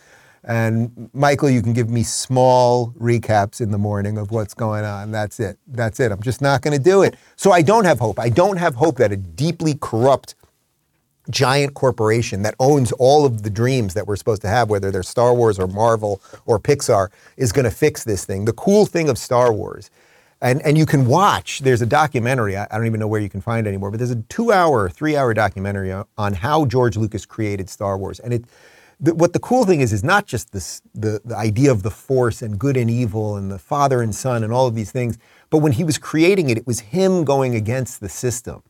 And 0.46 1.10
Michael, 1.14 1.50
you 1.50 1.62
can 1.62 1.74
give 1.74 1.90
me 1.90 2.04
small 2.04 2.92
recaps 3.00 3.62
in 3.62 3.72
the 3.72 3.78
morning 3.78 4.18
of 4.18 4.32
what's 4.32 4.54
going 4.54 4.84
on. 4.84 5.12
That's 5.12 5.40
it. 5.40 5.58
That's 5.68 6.00
it. 6.00 6.12
I'm 6.12 6.22
just 6.22 6.42
not 6.42 6.62
going 6.62 6.78
to 6.78 6.84
do 6.84 7.02
it. 7.02 7.16
So 7.38 7.52
I 7.52 7.62
don't 7.62 7.86
have 7.86 8.00
hope. 8.00 8.20
I 8.20 8.30
don't 8.30 8.58
have 8.58 8.76
hope 8.76 8.98
that 8.98 9.12
a 9.12 9.18
deeply 9.18 9.76
corrupt 9.80 10.36
giant 11.30 11.74
corporation 11.74 12.42
that 12.42 12.56
owns 12.60 12.92
all 12.94 13.26
of 13.26 13.44
the 13.44 13.50
dreams 13.50 13.94
that 13.94 14.06
we're 14.06 14.18
supposed 14.18 14.42
to 14.42 14.50
have, 14.50 14.70
whether 14.70 14.92
they're 14.92 15.04
Star 15.04 15.34
Wars 15.34 15.58
or 15.58 15.68
Marvel 15.68 16.22
or 16.46 16.60
Pixar, 16.60 17.10
is 17.38 17.54
going 17.54 17.64
to 17.64 17.72
fix 17.72 18.04
this 18.04 18.26
thing. 18.26 18.44
The 18.44 18.54
cool 18.54 18.86
thing 18.86 19.08
of 19.08 19.18
Star 19.18 19.54
Wars, 19.54 19.90
and, 20.42 20.62
and 20.64 20.78
you 20.78 20.86
can 20.86 21.06
watch, 21.06 21.60
there's 21.60 21.82
a 21.82 21.86
documentary, 21.86 22.58
I, 22.58 22.68
I 22.70 22.76
don't 22.76 22.88
even 22.88 23.00
know 23.00 23.08
where 23.08 23.22
you 23.22 23.30
can 23.30 23.40
find 23.40 23.66
it 23.66 23.70
anymore, 23.70 23.92
but 23.92 24.00
there's 24.00 24.12
a 24.12 24.22
two 24.24 24.52
hour, 24.52 24.90
three 24.90 25.16
hour 25.16 25.34
documentary 25.34 25.94
on 25.94 26.34
how 26.34 26.66
George 26.66 26.98
Lucas 26.98 27.26
created 27.26 27.70
Star 27.70 27.98
Wars. 27.98 28.20
And 28.20 28.34
it, 28.34 28.46
the, 29.03 29.15
what 29.15 29.33
the 29.33 29.39
cool 29.39 29.65
thing 29.65 29.81
is 29.81 29.93
is 29.93 30.03
not 30.03 30.27
just 30.27 30.53
this 30.53 30.81
the, 30.95 31.22
the 31.25 31.38
idea 31.38 31.72
of 31.72 31.83
the 31.83 31.91
force 31.91 32.41
and 32.43 32.60
good 32.60 32.77
and 32.77 32.91
evil 32.91 33.38
and 33.38 33.51
the 33.51 33.60
father 33.60 34.01
and 34.01 34.15
son 34.15 34.43
and 34.43 34.53
all 34.53 34.67
of 34.67 34.75
these 34.75 34.91
things 34.91 35.19
but 35.51 35.60
when 35.60 35.74
he 35.74 35.86
was 35.86 36.00
creating 36.00 36.50
it 36.51 36.57
it 36.60 36.67
was 36.67 36.81
him 36.81 37.25
going 37.25 37.55
against 37.55 38.01
the 38.01 38.10
system. 38.10 38.63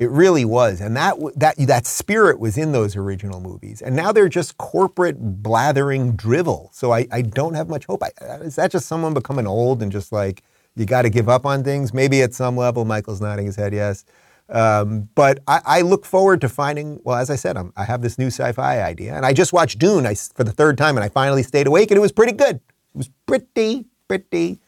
It 0.00 0.10
really 0.10 0.44
was. 0.44 0.80
And 0.82 0.96
that 0.96 1.16
that 1.36 1.56
that 1.58 1.86
spirit 1.86 2.40
was 2.40 2.58
in 2.58 2.72
those 2.72 2.96
original 2.96 3.40
movies. 3.40 3.82
And 3.82 3.96
now 3.96 4.12
they're 4.12 4.28
just 4.28 4.58
corporate 4.58 5.18
blathering 5.42 6.16
drivel. 6.16 6.70
So 6.74 6.92
i, 6.92 7.06
I 7.12 7.22
don't 7.22 7.54
have 7.54 7.68
much 7.70 7.86
hope. 7.86 8.02
I, 8.04 8.10
is 8.42 8.56
that 8.56 8.72
just 8.72 8.86
someone 8.88 9.14
becoming 9.14 9.46
old 9.46 9.82
and 9.82 9.92
just 9.92 10.12
like 10.12 10.42
you 10.76 10.86
got 10.86 11.02
to 11.02 11.10
give 11.10 11.28
up 11.30 11.46
on 11.46 11.64
things? 11.64 11.94
Maybe 11.94 12.22
at 12.22 12.34
some 12.34 12.56
level 12.58 12.84
michael's 12.86 13.22
nodding 13.22 13.46
his 13.46 13.56
head 13.56 13.74
yes 13.74 14.04
um, 14.50 15.08
but 15.14 15.40
I, 15.48 15.60
I, 15.64 15.80
look 15.80 16.04
forward 16.04 16.42
to 16.42 16.50
finding, 16.50 17.00
well, 17.02 17.16
as 17.16 17.30
I 17.30 17.36
said, 17.36 17.56
I'm, 17.56 17.72
i 17.76 17.84
have 17.84 18.02
this 18.02 18.18
new 18.18 18.26
sci 18.26 18.52
fi 18.52 18.82
idea. 18.82 19.14
And 19.14 19.24
I 19.24 19.32
just 19.32 19.54
watched 19.54 19.78
Dune 19.78 20.04
I, 20.04 20.14
for 20.14 20.44
the 20.44 20.52
third 20.52 20.76
time 20.76 20.96
and 20.96 21.04
I 21.04 21.08
finally 21.08 21.42
stayed 21.42 21.66
awake 21.66 21.90
and 21.90 21.96
it 21.96 22.02
was 22.02 22.12
pretty 22.12 22.32
good. 22.32 22.56
It 22.56 22.98
was 22.98 23.10
pretty, 23.24 23.86
pretty, 24.06 24.60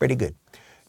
pretty 0.00 0.16
good. 0.16 0.34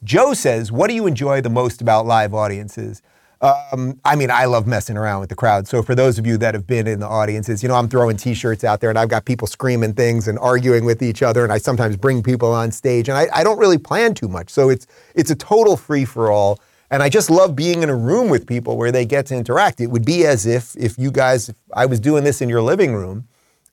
Joe 0.03 0.33
says, 0.33 0.71
What 0.71 0.89
do 0.89 0.95
you 0.95 1.05
enjoy 1.05 1.41
the 1.41 1.49
most 1.49 1.79
about 1.79 2.07
live 2.07 2.33
audiences? 2.33 3.03
Um, 3.43 3.99
I 4.05 4.15
mean, 4.15 4.31
I 4.31 4.45
love 4.45 4.67
messing 4.67 4.95
around 4.95 5.19
with 5.19 5.29
the 5.29 5.35
crowd. 5.35 5.67
So 5.67 5.83
for 5.83 5.95
those 5.95 6.17
of 6.17 6.25
you 6.25 6.37
that 6.37 6.53
have 6.53 6.65
been 6.65 6.87
in 6.87 7.01
the 7.01 7.07
audiences, 7.07 7.61
you 7.61 7.67
know, 7.67 7.75
I'm 7.75 7.89
throwing 7.89 8.15
T-shirts 8.15 8.63
out 8.63 8.79
there, 8.79 8.89
and 8.89 8.97
I've 8.97 9.09
got 9.09 9.25
people 9.25 9.47
screaming 9.47 9.93
things 9.93 10.29
and 10.29 10.39
arguing 10.39 10.85
with 10.85 11.03
each 11.03 11.21
other, 11.21 11.43
and 11.43 11.51
I 11.51 11.57
sometimes 11.57 11.97
bring 11.97 12.23
people 12.23 12.53
on 12.53 12.71
stage, 12.71 13.09
and 13.09 13.17
I, 13.17 13.27
I 13.33 13.43
don't 13.43 13.59
really 13.59 13.77
plan 13.77 14.13
too 14.13 14.29
much. 14.29 14.49
So 14.49 14.69
it's 14.69 14.87
it's 15.13 15.29
a 15.29 15.35
total 15.35 15.75
free 15.75 16.05
for 16.05 16.31
all. 16.31 16.59
And 16.93 17.01
I 17.01 17.09
just 17.09 17.31
love 17.31 17.55
being 17.55 17.81
in 17.81 17.89
a 17.89 17.95
room 17.95 18.29
with 18.29 18.45
people 18.45 18.77
where 18.77 18.91
they 18.91 19.03
get 19.03 19.25
to 19.25 19.35
interact. 19.35 19.81
It 19.81 19.87
would 19.87 20.05
be 20.05 20.27
as 20.27 20.45
if 20.45 20.75
if 20.75 20.99
you 20.99 21.09
guys, 21.09 21.49
if 21.49 21.55
I 21.73 21.87
was 21.87 21.99
doing 21.99 22.23
this 22.23 22.39
in 22.39 22.49
your 22.49 22.61
living 22.61 22.93
room 22.93 23.27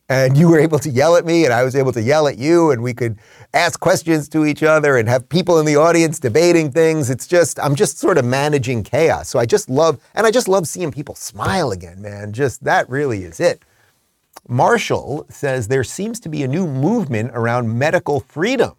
and 0.09 0.39
you 0.39 0.49
were 0.49 0.59
able 0.59 0.79
to 0.79 0.89
yell 0.89 1.17
at 1.17 1.27
me 1.27 1.45
and 1.45 1.53
I 1.53 1.63
was 1.63 1.77
able 1.77 1.93
to 1.93 2.01
yell 2.01 2.29
at 2.29 2.39
you 2.39 2.71
and 2.71 2.83
we 2.83 2.95
could 2.95 3.19
ask 3.53 3.79
questions 3.79 4.27
to 4.31 4.47
each 4.47 4.63
other 4.63 4.97
and 4.97 5.07
have 5.07 5.29
people 5.29 5.61
in 5.61 5.67
the 5.67 5.77
audience 5.77 6.19
debating 6.19 6.73
things. 6.73 7.11
It's 7.11 7.27
just, 7.27 7.61
I'm 7.61 7.75
just 7.75 7.99
sort 7.99 8.17
of 8.17 8.25
managing 8.25 8.83
chaos. 8.85 9.29
So 9.29 9.39
I 9.39 9.45
just 9.45 9.69
love, 9.69 10.01
and 10.15 10.27
I 10.27 10.31
just 10.31 10.49
love 10.49 10.67
seeing 10.67 10.91
people 10.91 11.15
smile 11.15 11.73
again, 11.73 12.01
man. 12.01 12.33
Just 12.33 12.65
that 12.65 12.89
really 12.89 13.25
is 13.25 13.39
it. 13.39 13.63
Marshall 14.49 15.27
says 15.29 15.69
there 15.69 15.85
seems 15.85 16.21
to 16.21 16.31
be 16.31 16.43
a 16.43 16.49
new 16.49 16.67
movement 16.67 17.33
around 17.35 17.79
medical 17.79 18.21
freedom. 18.21 18.73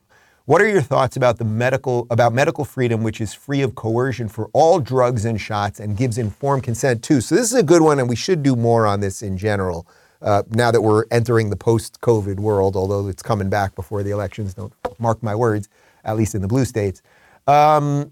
What 0.52 0.62
are 0.62 0.68
your 0.68 0.82
thoughts 0.82 1.16
about 1.16 1.38
the 1.38 1.46
medical 1.46 2.08
about 2.10 2.34
medical 2.34 2.66
freedom, 2.66 3.04
which 3.04 3.22
is 3.22 3.34
free 3.34 3.62
of 3.62 3.74
coercion 3.74 4.28
for 4.28 4.50
all 4.52 4.82
drugs 4.82 5.24
and 5.24 5.40
shots 5.40 5.80
and 5.80 5.96
gives 5.96 6.18
informed 6.18 6.64
consent 6.64 7.02
too? 7.02 7.22
So 7.22 7.36
this 7.36 7.54
is 7.54 7.58
a 7.58 7.64
good 7.64 7.82
one, 7.82 8.00
and 8.00 8.10
we 8.10 8.18
should 8.18 8.44
do 8.44 8.58
more 8.58 8.86
on 8.86 9.00
this 9.00 9.22
in 9.22 9.38
general. 9.38 9.88
Uh, 10.22 10.44
now 10.50 10.70
that 10.70 10.82
we're 10.82 11.06
entering 11.10 11.52
the 11.52 11.56
post-COVID 11.56 12.38
world, 12.38 12.76
although 12.76 13.08
it's 13.08 13.24
coming 13.24 13.50
back 13.50 13.76
before 13.76 14.04
the 14.04 14.12
elections, 14.12 14.54
don't 14.54 14.74
mark 15.00 15.24
my 15.24 15.34
words, 15.34 15.70
at 16.04 16.18
least 16.18 16.36
in 16.36 16.42
the 16.42 16.50
blue 16.50 16.66
states. 16.66 17.02
Um, 17.48 18.12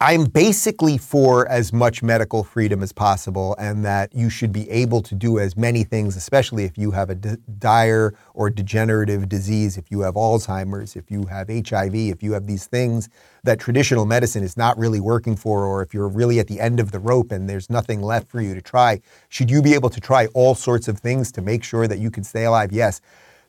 I'm 0.00 0.24
basically 0.24 0.98
for 0.98 1.48
as 1.48 1.72
much 1.72 2.02
medical 2.02 2.42
freedom 2.42 2.82
as 2.82 2.92
possible, 2.92 3.54
and 3.60 3.84
that 3.84 4.12
you 4.12 4.28
should 4.28 4.52
be 4.52 4.68
able 4.68 5.00
to 5.02 5.14
do 5.14 5.38
as 5.38 5.56
many 5.56 5.84
things, 5.84 6.16
especially 6.16 6.64
if 6.64 6.76
you 6.76 6.90
have 6.90 7.10
a 7.10 7.14
d- 7.14 7.36
dire 7.58 8.12
or 8.34 8.50
degenerative 8.50 9.28
disease, 9.28 9.78
if 9.78 9.90
you 9.90 10.00
have 10.00 10.14
Alzheimer's, 10.14 10.96
if 10.96 11.12
you 11.12 11.26
have 11.26 11.48
HIV, 11.48 11.94
if 11.94 12.24
you 12.24 12.32
have 12.32 12.46
these 12.46 12.66
things 12.66 13.08
that 13.44 13.60
traditional 13.60 14.04
medicine 14.04 14.42
is 14.42 14.56
not 14.56 14.76
really 14.76 15.00
working 15.00 15.36
for, 15.36 15.64
or 15.64 15.80
if 15.80 15.94
you're 15.94 16.08
really 16.08 16.40
at 16.40 16.48
the 16.48 16.60
end 16.60 16.80
of 16.80 16.90
the 16.90 16.98
rope 16.98 17.30
and 17.30 17.48
there's 17.48 17.70
nothing 17.70 18.02
left 18.02 18.28
for 18.28 18.40
you 18.40 18.52
to 18.52 18.60
try. 18.60 19.00
Should 19.28 19.50
you 19.50 19.62
be 19.62 19.74
able 19.74 19.90
to 19.90 20.00
try 20.00 20.26
all 20.34 20.56
sorts 20.56 20.88
of 20.88 20.98
things 20.98 21.30
to 21.32 21.40
make 21.40 21.62
sure 21.62 21.86
that 21.86 21.98
you 22.00 22.10
can 22.10 22.24
stay 22.24 22.44
alive? 22.44 22.72
Yes. 22.72 23.00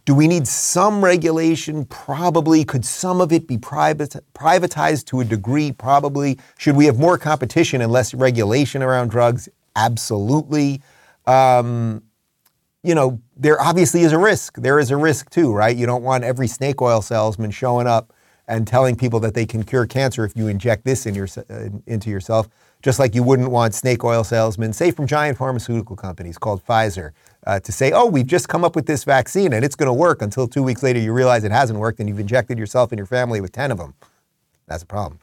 Do 0.05 0.13
we 0.13 0.27
need 0.27 0.47
some 0.47 1.03
regulation? 1.03 1.85
Probably. 1.85 2.63
Could 2.63 2.85
some 2.85 3.21
of 3.21 3.33
it 3.33 3.47
be 3.47 3.57
privatized 3.57 5.05
to 5.05 5.19
a 5.19 5.25
degree? 5.25 5.71
Probably. 5.71 6.37
Should 6.59 6.75
we 6.75 6.85
have 6.85 6.99
more 6.99 7.17
competition 7.17 7.81
and 7.81 7.91
less 7.91 8.13
regulation 8.13 8.83
around 8.83 9.09
drugs? 9.09 9.49
Absolutely. 9.75 10.81
Um, 11.25 12.03
you 12.83 12.93
know, 12.93 13.19
there 13.35 13.59
obviously 13.59 14.01
is 14.01 14.11
a 14.11 14.19
risk. 14.19 14.57
There 14.57 14.77
is 14.77 14.91
a 14.91 14.97
risk 14.97 15.31
too, 15.31 15.51
right? 15.51 15.75
You 15.75 15.87
don't 15.87 16.03
want 16.03 16.23
every 16.23 16.47
snake 16.47 16.83
oil 16.83 17.01
salesman 17.01 17.49
showing 17.49 17.87
up 17.87 18.13
and 18.47 18.67
telling 18.67 18.95
people 18.95 19.19
that 19.21 19.33
they 19.33 19.45
can 19.47 19.63
cure 19.63 19.87
cancer 19.87 20.23
if 20.23 20.35
you 20.35 20.47
inject 20.47 20.85
this 20.85 21.07
in 21.07 21.15
your, 21.15 21.27
uh, 21.49 21.69
into 21.87 22.11
yourself, 22.11 22.47
just 22.83 22.99
like 22.99 23.15
you 23.15 23.23
wouldn't 23.23 23.49
want 23.49 23.73
snake 23.73 24.03
oil 24.03 24.23
salesmen, 24.23 24.71
say 24.71 24.91
from 24.91 25.07
giant 25.07 25.35
pharmaceutical 25.35 25.95
companies 25.95 26.37
called 26.37 26.63
Pfizer, 26.63 27.11
uh, 27.45 27.60
to 27.60 27.71
say, 27.71 27.91
oh, 27.91 28.08
we've 28.08 28.27
just 28.27 28.49
come 28.49 28.63
up 28.63 28.75
with 28.75 28.86
this 28.86 29.03
vaccine 29.03 29.53
and 29.53 29.63
it's 29.63 29.75
going 29.75 29.88
to 29.88 29.93
work 29.93 30.21
until 30.21 30.47
two 30.47 30.63
weeks 30.63 30.81
later 30.81 30.99
you 30.99 31.13
realize 31.13 31.43
it 31.43 31.51
hasn't 31.51 31.79
worked 31.79 31.99
and 31.99 32.10
you've 32.10 32.19
injected 32.19 32.58
yourself 32.58 32.91
and 32.91 32.97
your 32.97 33.05
family 33.05 33.41
with 33.41 33.51
10 33.51 33.71
of 33.71 33.77
them. 33.77 33.93
That's 34.67 34.84
a 34.84 34.88
problem. 34.88 35.19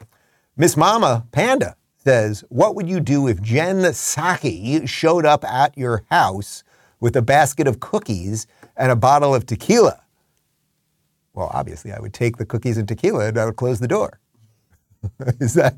Miss 0.55 0.77
Mama 0.77 1.25
Panda 1.31 1.75
says, 1.97 2.43
What 2.49 2.75
would 2.75 2.87
you 2.87 2.99
do 2.99 3.27
if 3.27 3.41
Jen 3.41 3.77
Psaki 3.81 4.87
showed 4.87 5.25
up 5.25 5.43
at 5.43 5.77
your 5.77 6.03
house 6.09 6.63
with 6.99 7.15
a 7.15 7.21
basket 7.21 7.67
of 7.67 7.79
cookies 7.79 8.47
and 8.77 8.91
a 8.91 8.95
bottle 8.95 9.35
of 9.35 9.45
tequila? 9.45 10.01
Well, 11.33 11.49
obviously, 11.53 11.91
I 11.91 11.99
would 11.99 12.13
take 12.13 12.37
the 12.37 12.45
cookies 12.45 12.77
and 12.77 12.87
tequila 12.87 13.27
and 13.27 13.37
I 13.37 13.45
would 13.45 13.55
close 13.55 13.79
the 13.79 13.87
door. 13.87 14.19
Is 15.39 15.55
that 15.55 15.77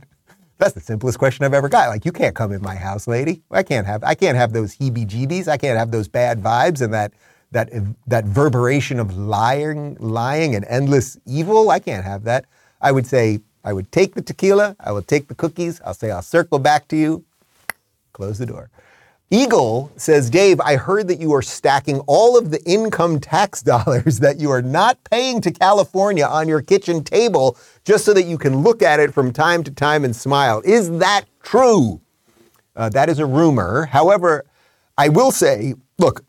that's 0.57 0.73
the 0.73 0.81
simplest 0.81 1.19
question 1.19 1.45
I've 1.45 1.53
ever 1.53 1.69
got. 1.69 1.89
Like, 1.89 2.05
you 2.05 2.11
can't 2.11 2.35
come 2.35 2.51
in 2.51 2.61
my 2.61 2.75
house, 2.75 3.07
lady. 3.07 3.41
I 3.51 3.63
can't 3.63 3.85
have 3.85 4.03
I 4.03 4.15
can't 4.15 4.37
have 4.37 4.53
those 4.53 4.75
heebie-jeebies. 4.77 5.47
I 5.47 5.57
can't 5.57 5.77
have 5.77 5.91
those 5.91 6.07
bad 6.07 6.41
vibes 6.41 6.81
and 6.81 6.93
that 6.93 7.13
that 7.51 7.69
that 8.07 8.25
verberation 8.25 8.99
of 8.99 9.17
lying, 9.17 9.97
lying 9.99 10.55
and 10.55 10.65
endless 10.65 11.17
evil. 11.25 11.69
I 11.69 11.79
can't 11.79 12.05
have 12.05 12.23
that. 12.23 12.45
I 12.81 12.91
would 12.91 13.07
say 13.07 13.39
I 13.63 13.73
would 13.73 13.91
take 13.91 14.15
the 14.15 14.21
tequila. 14.21 14.75
I 14.79 14.91
would 14.91 15.07
take 15.07 15.27
the 15.27 15.35
cookies. 15.35 15.81
I'll 15.85 15.93
say 15.93 16.11
I'll 16.11 16.21
circle 16.21 16.59
back 16.59 16.87
to 16.89 16.95
you. 16.95 17.25
Close 18.13 18.37
the 18.37 18.45
door. 18.45 18.69
Eagle 19.31 19.91
says, 19.97 20.29
Dave, 20.29 20.61
I 20.61 20.75
heard 20.75 21.07
that 21.07 21.19
you 21.19 21.33
are 21.33 21.41
stacking 21.41 21.99
all 22.01 22.38
of 22.38 22.51
the 22.51 22.63
income 22.63 23.19
tax 23.19 23.61
dollars 23.63 24.19
that 24.19 24.39
you 24.39 24.51
are 24.51 24.61
not 24.61 24.99
paying 25.09 25.41
to 25.41 25.51
California 25.51 26.25
on 26.25 26.47
your 26.47 26.61
kitchen 26.61 27.03
table 27.03 27.57
just 27.83 28.05
so 28.05 28.13
that 28.13 28.23
you 28.23 28.38
can 28.38 28.57
look 28.57 28.81
at 28.81 28.99
it 28.99 29.13
from 29.13 29.33
time 29.33 29.63
to 29.63 29.71
time 29.71 30.05
and 30.05 30.15
smile. 30.15 30.61
Is 30.63 30.97
that 30.99 31.25
true? 31.41 32.01
Uh, 32.75 32.89
that 32.89 33.09
is 33.09 33.19
a 33.19 33.25
rumor. 33.25 33.85
However, 33.85 34.45
I 34.97 35.09
will 35.09 35.31
say, 35.31 35.73
look, 35.97 36.23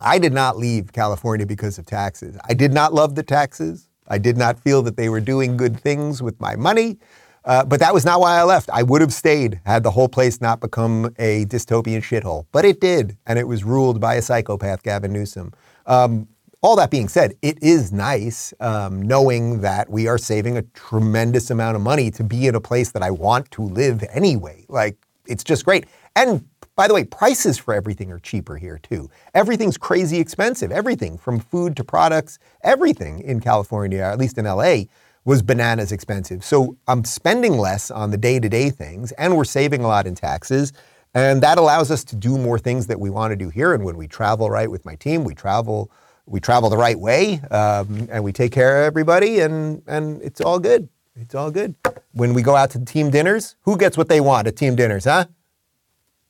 I 0.00 0.18
did 0.18 0.32
not 0.32 0.56
leave 0.56 0.92
California 0.92 1.44
because 1.44 1.78
of 1.78 1.84
taxes. 1.84 2.38
I 2.48 2.54
did 2.54 2.72
not 2.72 2.94
love 2.94 3.14
the 3.14 3.22
taxes. 3.22 3.88
I 4.08 4.18
did 4.18 4.36
not 4.36 4.58
feel 4.58 4.82
that 4.82 4.96
they 4.96 5.08
were 5.08 5.20
doing 5.20 5.56
good 5.56 5.78
things 5.78 6.22
with 6.22 6.40
my 6.40 6.56
money. 6.56 6.98
Uh, 7.44 7.64
but 7.64 7.80
that 7.80 7.94
was 7.94 8.04
not 8.04 8.20
why 8.20 8.38
I 8.38 8.42
left. 8.44 8.68
I 8.70 8.82
would 8.82 9.00
have 9.00 9.12
stayed 9.12 9.60
had 9.64 9.82
the 9.82 9.90
whole 9.90 10.08
place 10.08 10.40
not 10.40 10.60
become 10.60 11.06
a 11.18 11.46
dystopian 11.46 12.02
shithole. 12.02 12.46
But 12.52 12.64
it 12.64 12.80
did, 12.80 13.16
and 13.26 13.38
it 13.38 13.48
was 13.48 13.64
ruled 13.64 14.00
by 14.00 14.14
a 14.16 14.22
psychopath, 14.22 14.82
Gavin 14.82 15.12
Newsom. 15.12 15.52
Um, 15.86 16.28
all 16.62 16.76
that 16.76 16.90
being 16.90 17.08
said, 17.08 17.32
it 17.40 17.62
is 17.62 17.90
nice 17.92 18.52
um, 18.60 19.00
knowing 19.00 19.62
that 19.62 19.88
we 19.88 20.06
are 20.06 20.18
saving 20.18 20.58
a 20.58 20.62
tremendous 20.74 21.50
amount 21.50 21.76
of 21.76 21.82
money 21.82 22.10
to 22.10 22.22
be 22.22 22.46
in 22.46 22.54
a 22.54 22.60
place 22.60 22.90
that 22.92 23.02
I 23.02 23.10
want 23.10 23.50
to 23.52 23.62
live 23.62 24.04
anyway. 24.12 24.66
Like, 24.68 24.98
it's 25.26 25.42
just 25.42 25.64
great. 25.64 25.86
And 26.16 26.44
By 26.76 26.88
the 26.88 26.94
way, 26.94 27.04
prices 27.04 27.58
for 27.58 27.74
everything 27.74 28.10
are 28.10 28.18
cheaper 28.18 28.56
here 28.56 28.78
too. 28.78 29.10
Everything's 29.34 29.78
crazy 29.78 30.18
expensive. 30.18 30.72
Everything 30.72 31.18
from 31.18 31.38
food 31.40 31.76
to 31.76 31.84
products, 31.84 32.38
everything 32.62 33.20
in 33.20 33.40
California, 33.40 34.00
at 34.00 34.18
least 34.18 34.38
in 34.38 34.44
LA, 34.46 34.84
was 35.30 35.42
bananas 35.42 35.92
expensive. 35.92 36.42
So 36.42 36.76
I'm 36.88 37.04
spending 37.04 37.56
less 37.56 37.88
on 37.88 38.10
the 38.10 38.16
day 38.16 38.40
to 38.40 38.48
day 38.48 38.68
things 38.68 39.12
and 39.12 39.36
we're 39.36 39.44
saving 39.44 39.84
a 39.84 39.86
lot 39.86 40.08
in 40.08 40.16
taxes. 40.16 40.72
And 41.14 41.40
that 41.40 41.56
allows 41.56 41.92
us 41.92 42.02
to 42.06 42.16
do 42.16 42.36
more 42.36 42.58
things 42.58 42.88
that 42.88 42.98
we 42.98 43.10
want 43.10 43.30
to 43.30 43.36
do 43.36 43.48
here. 43.48 43.72
And 43.72 43.84
when 43.84 43.96
we 43.96 44.08
travel 44.08 44.50
right 44.50 44.68
with 44.68 44.84
my 44.84 44.96
team, 44.96 45.22
we 45.22 45.36
travel 45.36 45.88
we 46.26 46.40
travel 46.40 46.68
the 46.68 46.76
right 46.76 46.98
way 46.98 47.40
um, 47.52 48.08
and 48.10 48.24
we 48.24 48.32
take 48.32 48.50
care 48.50 48.78
of 48.80 48.86
everybody 48.86 49.38
and, 49.38 49.84
and 49.86 50.20
it's 50.20 50.40
all 50.40 50.58
good. 50.58 50.88
It's 51.14 51.36
all 51.36 51.52
good. 51.52 51.76
When 52.10 52.34
we 52.34 52.42
go 52.42 52.56
out 52.56 52.70
to 52.70 52.84
team 52.84 53.10
dinners, 53.10 53.54
who 53.62 53.78
gets 53.78 53.96
what 53.96 54.08
they 54.08 54.20
want 54.20 54.48
at 54.48 54.56
team 54.56 54.74
dinners, 54.74 55.04
huh? 55.04 55.26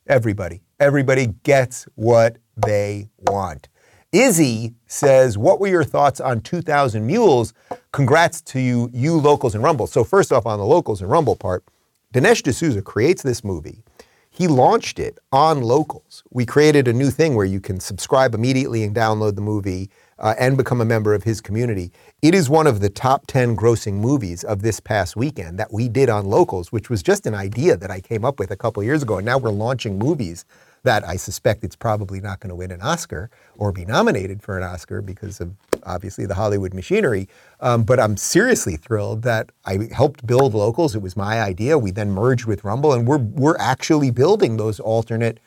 Everybody. 0.06 0.60
Everybody 0.78 1.28
gets 1.42 1.88
what 1.94 2.36
they 2.54 3.08
want. 3.16 3.69
Izzy 4.12 4.74
says, 4.88 5.38
What 5.38 5.60
were 5.60 5.68
your 5.68 5.84
thoughts 5.84 6.20
on 6.20 6.40
2000 6.40 7.06
Mules? 7.06 7.54
Congrats 7.92 8.40
to 8.42 8.58
you, 8.58 8.90
you 8.92 9.16
locals 9.16 9.54
and 9.54 9.62
Rumble. 9.62 9.86
So, 9.86 10.02
first 10.02 10.32
off, 10.32 10.46
on 10.46 10.58
the 10.58 10.64
locals 10.64 11.00
and 11.00 11.08
Rumble 11.08 11.36
part, 11.36 11.64
Dinesh 12.12 12.42
D'Souza 12.42 12.82
creates 12.82 13.22
this 13.22 13.44
movie. 13.44 13.84
He 14.28 14.48
launched 14.48 14.98
it 14.98 15.18
on 15.30 15.62
locals. 15.62 16.24
We 16.30 16.44
created 16.44 16.88
a 16.88 16.92
new 16.92 17.10
thing 17.10 17.36
where 17.36 17.46
you 17.46 17.60
can 17.60 17.78
subscribe 17.78 18.34
immediately 18.34 18.82
and 18.82 18.94
download 18.94 19.36
the 19.36 19.42
movie 19.42 19.90
uh, 20.18 20.34
and 20.38 20.56
become 20.56 20.80
a 20.80 20.84
member 20.84 21.14
of 21.14 21.22
his 21.22 21.40
community. 21.40 21.92
It 22.20 22.34
is 22.34 22.50
one 22.50 22.66
of 22.66 22.80
the 22.80 22.90
top 22.90 23.26
10 23.28 23.56
grossing 23.56 23.94
movies 23.94 24.42
of 24.42 24.62
this 24.62 24.80
past 24.80 25.14
weekend 25.14 25.58
that 25.58 25.72
we 25.72 25.88
did 25.88 26.08
on 26.08 26.26
locals, 26.26 26.72
which 26.72 26.90
was 26.90 27.02
just 27.02 27.26
an 27.26 27.34
idea 27.34 27.76
that 27.76 27.90
I 27.90 28.00
came 28.00 28.24
up 28.24 28.40
with 28.40 28.50
a 28.50 28.56
couple 28.56 28.82
years 28.82 29.02
ago. 29.02 29.18
And 29.18 29.26
now 29.26 29.38
we're 29.38 29.50
launching 29.50 29.98
movies 29.98 30.44
that 30.82 31.06
I 31.06 31.16
suspect 31.16 31.64
it's 31.64 31.76
probably 31.76 32.20
not 32.20 32.40
going 32.40 32.48
to 32.48 32.54
win 32.54 32.70
an 32.70 32.80
Oscar 32.80 33.30
or 33.56 33.72
be 33.72 33.84
nominated 33.84 34.42
for 34.42 34.56
an 34.56 34.64
Oscar 34.64 35.02
because 35.02 35.40
of 35.40 35.54
obviously 35.84 36.26
the 36.26 36.34
Hollywood 36.34 36.74
machinery. 36.74 37.28
Um, 37.60 37.84
but 37.84 38.00
I'm 38.00 38.16
seriously 38.16 38.76
thrilled 38.76 39.22
that 39.22 39.50
I 39.64 39.88
helped 39.92 40.26
build 40.26 40.54
Locals. 40.54 40.94
It 40.94 41.02
was 41.02 41.16
my 41.16 41.40
idea. 41.40 41.78
We 41.78 41.90
then 41.90 42.10
merged 42.10 42.46
with 42.46 42.64
Rumble, 42.64 42.92
and 42.92 43.06
we're 43.06 43.18
we're 43.18 43.58
actually 43.58 44.10
building 44.10 44.56
those 44.56 44.80
alternate 44.80 45.38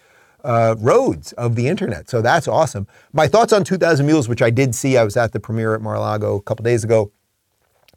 uh, 0.43 0.75
roads 0.77 1.31
of 1.33 1.55
the 1.55 1.67
internet. 1.67 2.09
So 2.09 2.21
that's 2.21 2.47
awesome. 2.47 2.87
My 3.13 3.27
thoughts 3.27 3.53
on 3.53 3.63
2,000 3.63 4.05
Mules, 4.05 4.27
which 4.27 4.41
I 4.41 4.49
did 4.49 4.75
see, 4.75 4.97
I 4.97 5.03
was 5.03 5.15
at 5.15 5.31
the 5.31 5.39
premiere 5.39 5.73
at 5.73 5.81
Mar-a-Lago 5.81 6.35
a 6.35 6.41
couple 6.41 6.63
days 6.63 6.83
ago. 6.83 7.11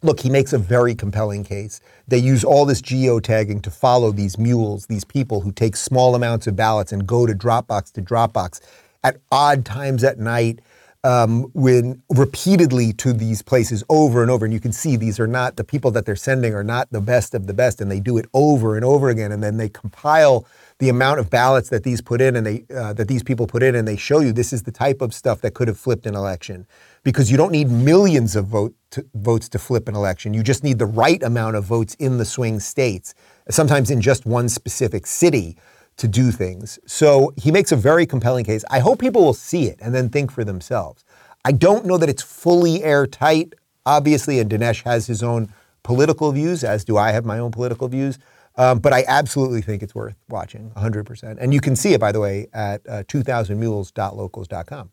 Look, 0.03 0.21
he 0.21 0.31
makes 0.31 0.53
a 0.53 0.59
very 0.59 0.95
compelling 0.95 1.43
case. 1.43 1.81
They 2.07 2.19
use 2.19 2.45
all 2.45 2.67
this 2.67 2.83
geotagging 2.83 3.63
to 3.63 3.71
follow 3.71 4.13
these 4.13 4.39
mules, 4.39 4.87
these 4.87 5.05
people 5.05 5.41
who 5.41 5.53
take 5.53 5.75
small 5.75 6.15
amounts 6.15 6.47
of 6.47 6.55
ballots 6.55 6.93
and 6.93 7.07
go 7.07 7.27
to 7.27 7.33
Dropbox 7.33 7.93
to 7.93 8.03
Dropbox 8.03 8.61
at 9.03 9.17
odd 9.33 9.65
times 9.65 10.05
at 10.05 10.19
night 10.19 10.61
um, 11.03 11.45
when 11.55 12.03
repeatedly 12.11 12.93
to 12.95 13.13
these 13.13 13.41
places 13.41 13.85
over 13.89 14.23
and 14.23 14.31
over. 14.31 14.45
And 14.45 14.53
you 14.53 14.61
can 14.61 14.73
see 14.73 14.97
these 14.97 15.19
are 15.19 15.27
not 15.27 15.57
the 15.57 15.65
people 15.65 15.91
that 15.93 16.05
they're 16.05 16.17
sending 16.17 16.53
are 16.55 16.65
not 16.65 16.91
the 16.91 17.01
best 17.01 17.35
of 17.35 17.47
the 17.47 17.55
best, 17.55 17.81
and 17.81 17.91
they 17.91 18.01
do 18.01 18.19
it 18.19 18.27
over 18.35 18.77
and 18.77 18.85
over 18.85 19.09
again. 19.09 19.33
And 19.33 19.43
then 19.43 19.57
they 19.57 19.69
compile 19.69 20.47
the 20.79 20.89
amount 20.91 21.21
of 21.21 21.31
ballots 21.31 21.71
that 21.71 21.85
these 21.85 22.03
put 22.03 22.21
in 22.21 22.37
and 22.37 22.47
they 22.47 22.65
uh, 22.75 22.93
that 22.93 23.09
these 23.09 23.23
people 23.23 23.47
put 23.47 23.62
in, 23.62 23.75
and 23.75 23.89
they 23.89 23.97
show 23.97 24.21
you 24.21 24.33
this 24.33 24.53
is 24.53 24.62
the 24.62 24.73
type 24.73 25.01
of 25.01 25.15
stuff 25.15 25.41
that 25.41 25.55
could 25.55 25.69
have 25.69 25.79
flipped 25.79 26.07
an 26.07 26.15
election. 26.15 26.67
Because 27.03 27.31
you 27.31 27.37
don't 27.37 27.53
need 27.53 27.71
millions 27.71 28.37
of 28.37 28.47
vote 28.47 28.75
to, 28.91 29.07
votes 29.15 29.49
to 29.51 29.59
flip 29.59 29.89
an 29.89 29.95
election. 29.95 30.35
You 30.35 30.43
just 30.43 30.65
need 30.65 30.79
the 30.79 30.87
right 30.87 31.23
amount 31.23 31.57
of 31.57 31.65
votes 31.65 31.95
in 31.95 32.19
the 32.19 32.25
swing 32.25 32.61
states, 32.61 33.15
sometimes 33.49 33.91
in 33.91 34.01
just 34.01 34.27
one 34.27 34.49
specific 34.49 35.07
city 35.07 35.57
to 35.97 36.09
do 36.09 36.31
things. 36.31 36.79
So 36.87 37.33
he 37.37 37.51
makes 37.51 37.73
a 37.73 37.77
very 37.77 38.07
compelling 38.07 38.45
case. 38.45 38.65
I 38.71 38.81
hope 38.81 38.99
people 38.99 39.25
will 39.25 39.35
see 39.35 39.67
it 39.69 39.79
and 39.81 39.95
then 39.95 40.09
think 40.11 40.31
for 40.31 40.45
themselves. 40.45 41.05
I 41.45 41.53
don't 41.53 41.87
know 41.87 41.97
that 41.97 42.09
it's 42.09 42.23
fully 42.23 42.83
airtight, 42.83 43.55
obviously, 43.87 44.41
and 44.41 44.51
Dinesh 44.51 44.83
has 44.83 45.07
his 45.07 45.23
own 45.23 45.53
political 45.85 46.33
views, 46.33 46.65
as 46.65 46.85
do 46.85 46.97
I 46.97 47.12
have 47.12 47.25
my 47.25 47.39
own 47.39 47.53
political 47.53 47.89
views. 47.89 48.19
Um, 48.57 48.79
but 48.79 48.92
I 48.92 49.05
absolutely 49.07 49.61
think 49.61 49.83
it's 49.83 49.95
worth 49.95 50.16
watching 50.29 50.71
100%. 50.77 51.37
And 51.38 51.53
you 51.53 51.61
can 51.61 51.77
see 51.77 51.92
it, 51.92 52.01
by 52.01 52.12
the 52.12 52.21
way, 52.21 52.49
at 52.55 52.81
uh, 52.88 53.03
2000mules.locals.com. 53.05 54.90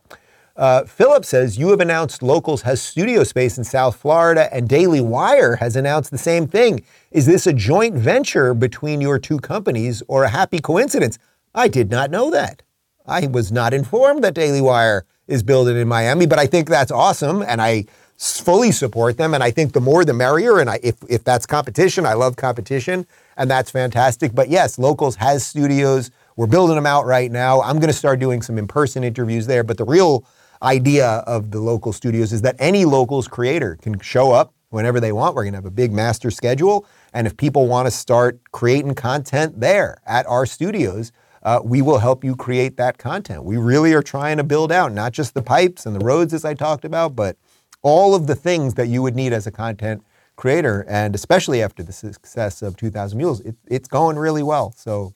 Uh, 0.56 0.84
Philip 0.84 1.26
says, 1.26 1.58
You 1.58 1.69
have 1.69 1.80
announced 1.80 2.21
Locals 2.21 2.62
has 2.62 2.82
studio 2.82 3.23
space 3.23 3.58
in 3.58 3.63
South 3.63 3.95
Florida, 3.95 4.54
and 4.54 4.69
Daily 4.69 5.02
Wire 5.02 5.56
has 5.56 5.76
announced 5.76 6.12
the 6.12 6.17
same 6.17 6.45
thing. 6.45 6.84
Is 7.12 7.26
this 7.26 7.47
a 7.47 7.54
joint 7.54 7.95
venture 7.95 8.54
between 8.54 9.02
your 9.02 9.17
two 9.17 9.39
companies 9.39 10.04
or 10.08 10.23
a 10.26 10.30
happy 10.30 10.60
coincidence? 10.60 11.17
I 11.56 11.67
did 11.67 11.89
not 11.89 12.12
know 12.12 12.30
that. 12.30 12.62
I 13.06 13.28
was 13.28 13.52
not 13.52 13.73
informed 13.73 14.23
that 14.23 14.36
Daily 14.36 14.62
Wire 14.62 15.06
is 15.28 15.41
building 15.41 15.78
in 15.78 15.88
Miami, 15.88 16.26
but 16.26 16.38
I 16.38 16.45
think 16.45 16.69
that's 16.69 16.91
awesome, 16.91 17.41
and 17.41 17.62
I 17.62 17.86
fully 18.17 18.71
support 18.71 19.17
them. 19.17 19.34
And 19.34 19.43
I 19.43 19.52
think 19.52 19.73
the 19.73 19.82
more 19.82 20.06
the 20.06 20.13
merrier. 20.13 20.60
And 20.60 20.69
I, 20.69 20.80
if, 20.84 20.95
if 21.10 21.23
that's 21.23 21.45
competition, 21.45 22.06
I 22.06 22.13
love 22.13 22.36
competition, 22.36 23.06
and 23.38 23.49
that's 23.49 23.71
fantastic. 23.71 24.34
But 24.34 24.49
yes, 24.49 24.78
Locals 24.80 25.15
has 25.17 25.45
studios. 25.45 26.12
We're 26.36 26.47
building 26.47 26.76
them 26.76 26.86
out 26.86 27.06
right 27.06 27.32
now. 27.32 27.62
I'm 27.62 27.78
going 27.78 27.88
to 27.88 27.93
start 27.93 28.19
doing 28.19 28.41
some 28.41 28.58
in 28.58 28.67
person 28.67 29.04
interviews 29.04 29.47
there. 29.47 29.63
But 29.63 29.78
the 29.78 29.86
real 29.86 30.26
idea 30.62 31.08
of 31.28 31.52
the 31.52 31.60
local 31.60 31.93
studios 31.93 32.32
is 32.32 32.41
that 32.41 32.56
any 32.58 32.86
locals 32.86 33.28
creator 33.28 33.78
can 33.82 33.99
show 33.99 34.32
up 34.32 34.54
whenever 34.69 34.99
they 34.99 35.12
want. 35.12 35.36
We're 35.36 35.43
going 35.43 35.54
to 35.54 35.58
have 35.58 35.65
a 35.65 35.71
big 35.71 35.91
master 35.91 36.32
schedule. 36.32 36.86
And 37.13 37.28
if 37.28 37.38
people 37.38 37.67
want 37.67 37.86
to 37.86 37.91
start 37.91 38.39
creating 38.52 38.95
content 38.95 39.60
there 39.60 39.99
at 40.06 40.26
our 40.26 40.45
studios, 40.45 41.12
uh, 41.43 41.60
we 41.63 41.82
will 41.82 41.99
help 41.99 42.23
you 42.23 42.36
create 42.36 42.78
that 42.78 42.97
content. 42.97 43.43
We 43.43 43.58
really 43.58 43.93
are 43.93 44.02
trying 44.02 44.38
to 44.38 44.43
build 44.43 44.71
out 44.71 44.93
not 44.93 45.12
just 45.12 45.34
the 45.34 45.41
pipes 45.41 45.86
and 45.86 45.95
the 45.95 46.04
roads, 46.04 46.34
as 46.34 46.45
I 46.45 46.54
talked 46.54 46.86
about, 46.86 47.15
but 47.15 47.38
all 47.84 48.15
of 48.15 48.26
the 48.28 48.36
things 48.36 48.74
that 48.74 48.88
you 48.88 49.02
would 49.04 49.15
need 49.15 49.34
as 49.34 49.46
a 49.46 49.52
content 49.52 50.04
creator. 50.36 50.86
And 50.89 51.13
especially 51.13 51.62
after 51.62 51.84
the 51.84 51.93
success 51.93 52.62
of 52.62 52.76
2000 52.76 53.17
Mules, 53.17 53.41
it, 53.41 53.56
it's 53.67 53.88
going 53.88 54.17
really 54.17 54.43
well. 54.43 54.74
So 54.76 55.13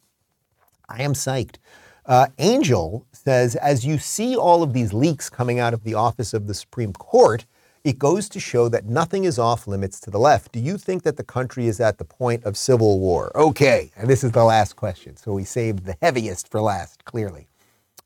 I 0.88 1.02
am 1.02 1.14
psyched. 1.14 1.56
Uh, 2.06 2.28
Angel 2.38 3.06
says, 3.12 3.56
as 3.56 3.86
you 3.86 3.98
see 3.98 4.36
all 4.36 4.64
of 4.64 4.74
these 4.74 4.94
leaks 4.94 5.30
coming 5.30 5.60
out 5.60 5.74
of 5.74 5.84
the 5.84 5.94
office 5.94 6.34
of 6.34 6.48
the 6.48 6.54
Supreme 6.54 6.94
Court, 6.94 7.46
it 7.84 8.00
goes 8.00 8.30
to 8.30 8.40
show 8.40 8.70
that 8.70 8.86
nothing 8.86 9.24
is 9.24 9.38
off 9.40 9.68
limits 9.68 10.00
to 10.02 10.12
the 10.12 10.20
left. 10.20 10.52
Do 10.52 10.60
you 10.60 10.78
think 10.78 11.04
that 11.04 11.18
the 11.18 11.24
country 11.24 11.68
is 11.68 11.80
at 11.80 11.98
the 11.98 12.06
point 12.06 12.44
of 12.44 12.58
civil 12.58 13.00
war? 13.00 13.32
Okay, 13.36 13.92
and 13.96 14.10
this 14.10 14.24
is 14.24 14.32
the 14.32 14.44
last 14.44 14.76
question. 14.76 15.16
So 15.16 15.34
we 15.34 15.44
saved 15.44 15.86
the 15.86 15.96
heaviest 16.02 16.50
for 16.50 16.62
last, 16.62 17.06
clearly. 17.06 17.48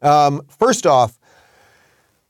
Um, 0.02 0.42
first 0.48 0.86
off, 0.86 1.20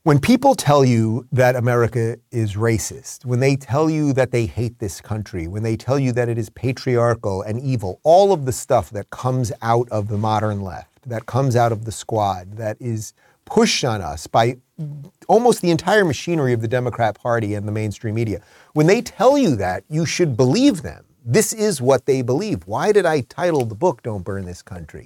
when 0.04 0.18
people 0.18 0.56
tell 0.56 0.84
you 0.84 1.28
that 1.30 1.54
America 1.54 2.16
is 2.32 2.54
racist, 2.54 3.24
when 3.24 3.38
they 3.38 3.54
tell 3.54 3.88
you 3.88 4.12
that 4.12 4.32
they 4.32 4.46
hate 4.46 4.80
this 4.80 5.00
country, 5.00 5.46
when 5.46 5.62
they 5.62 5.76
tell 5.76 5.96
you 5.96 6.10
that 6.10 6.28
it 6.28 6.36
is 6.36 6.50
patriarchal 6.50 7.42
and 7.42 7.60
evil, 7.60 8.00
all 8.02 8.32
of 8.32 8.44
the 8.44 8.52
stuff 8.52 8.90
that 8.90 9.10
comes 9.10 9.52
out 9.62 9.88
of 9.90 10.08
the 10.08 10.18
modern 10.18 10.60
left, 10.60 11.08
that 11.08 11.26
comes 11.26 11.54
out 11.54 11.70
of 11.70 11.84
the 11.84 11.92
squad 11.92 12.56
that 12.56 12.76
is 12.80 13.12
pushed 13.44 13.84
on 13.84 14.00
us 14.00 14.26
by 14.26 14.56
almost 15.28 15.62
the 15.62 15.70
entire 15.70 16.04
machinery 16.04 16.52
of 16.52 16.62
the 16.62 16.68
Democrat 16.68 17.14
Party 17.14 17.54
and 17.54 17.68
the 17.68 17.72
mainstream 17.72 18.16
media. 18.16 18.40
When 18.72 18.88
they 18.88 19.02
tell 19.02 19.38
you 19.38 19.54
that, 19.56 19.84
you 19.88 20.04
should 20.04 20.36
believe 20.36 20.82
them. 20.82 21.04
This 21.24 21.52
is 21.52 21.80
what 21.80 22.06
they 22.06 22.22
believe. 22.22 22.66
Why 22.66 22.90
did 22.90 23.06
I 23.06 23.20
title 23.20 23.64
the 23.64 23.76
book 23.76 24.02
Don't 24.02 24.24
Burn 24.24 24.46
This 24.46 24.62
Country? 24.62 25.04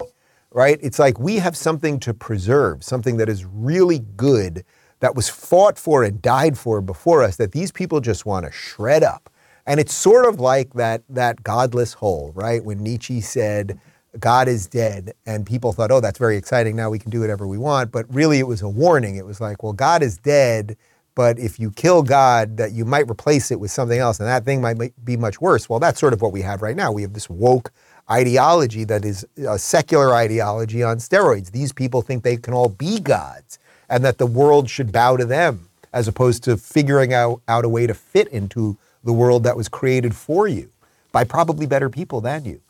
Right? 0.51 0.79
It's 0.81 0.97
like 0.97 1.19
we 1.19 1.35
have 1.35 1.55
something 1.55 1.99
to 1.99 2.15
preserve, 2.15 2.83
something 2.83 3.17
that 3.17 3.29
is 3.29 3.45
really 3.45 3.99
good, 3.99 4.63
that 4.99 5.15
was 5.15 5.29
fought 5.29 5.77
for 5.77 6.03
and 6.03 6.21
died 6.21 6.57
for 6.57 6.81
before 6.81 7.23
us, 7.23 7.35
that 7.37 7.51
these 7.51 7.71
people 7.71 7.99
just 7.99 8.25
want 8.25 8.45
to 8.45 8.51
shred 8.51 9.03
up. 9.03 9.29
And 9.65 9.79
it's 9.79 9.93
sort 9.93 10.25
of 10.25 10.39
like 10.39 10.73
that, 10.73 11.03
that 11.09 11.43
godless 11.43 11.93
whole, 11.93 12.31
right? 12.33 12.63
When 12.63 12.79
Nietzsche 12.79 13.21
said, 13.21 13.79
God 14.19 14.47
is 14.47 14.65
dead. 14.65 15.13
And 15.25 15.45
people 15.45 15.73
thought, 15.73 15.91
oh, 15.91 15.99
that's 15.99 16.17
very 16.17 16.37
exciting. 16.37 16.75
Now 16.75 16.89
we 16.89 16.99
can 16.99 17.11
do 17.11 17.19
whatever 17.19 17.45
we 17.47 17.57
want. 17.57 17.91
But 17.91 18.11
really, 18.13 18.39
it 18.39 18.47
was 18.47 18.61
a 18.61 18.69
warning. 18.69 19.17
It 19.17 19.25
was 19.25 19.41
like, 19.41 19.63
well, 19.63 19.73
God 19.73 20.01
is 20.01 20.17
dead. 20.17 20.77
But 21.15 21.37
if 21.39 21.59
you 21.59 21.71
kill 21.71 22.03
God, 22.03 22.57
that 22.57 22.71
you 22.71 22.85
might 22.85 23.09
replace 23.09 23.51
it 23.51 23.59
with 23.59 23.71
something 23.71 23.99
else, 23.99 24.19
and 24.19 24.27
that 24.27 24.45
thing 24.45 24.61
might 24.61 24.93
be 25.03 25.17
much 25.17 25.41
worse. 25.41 25.67
Well, 25.67 25.79
that's 25.79 25.99
sort 25.99 26.13
of 26.13 26.21
what 26.21 26.31
we 26.31 26.41
have 26.43 26.61
right 26.61 26.75
now. 26.75 26.91
We 26.91 27.01
have 27.01 27.13
this 27.13 27.29
woke 27.29 27.71
ideology 28.09 28.83
that 28.85 29.03
is 29.03 29.25
a 29.37 29.57
secular 29.57 30.13
ideology 30.13 30.83
on 30.83 30.97
steroids. 30.97 31.51
These 31.51 31.73
people 31.73 32.01
think 32.01 32.23
they 32.23 32.37
can 32.37 32.53
all 32.53 32.69
be 32.69 32.99
gods 32.99 33.57
and 33.89 34.03
that 34.03 34.17
the 34.17 34.25
world 34.25 34.69
should 34.69 34.91
bow 34.91 35.17
to 35.17 35.25
them, 35.25 35.69
as 35.93 36.07
opposed 36.07 36.43
to 36.43 36.57
figuring 36.57 37.13
out, 37.13 37.41
out 37.47 37.65
a 37.65 37.69
way 37.69 37.87
to 37.87 37.93
fit 37.93 38.27
into 38.27 38.77
the 39.03 39.13
world 39.13 39.43
that 39.43 39.55
was 39.55 39.69
created 39.69 40.15
for 40.15 40.47
you 40.47 40.69
by 41.11 41.23
probably 41.23 41.65
better 41.65 41.89
people 41.89 42.21
than 42.21 42.45
you. 42.45 42.61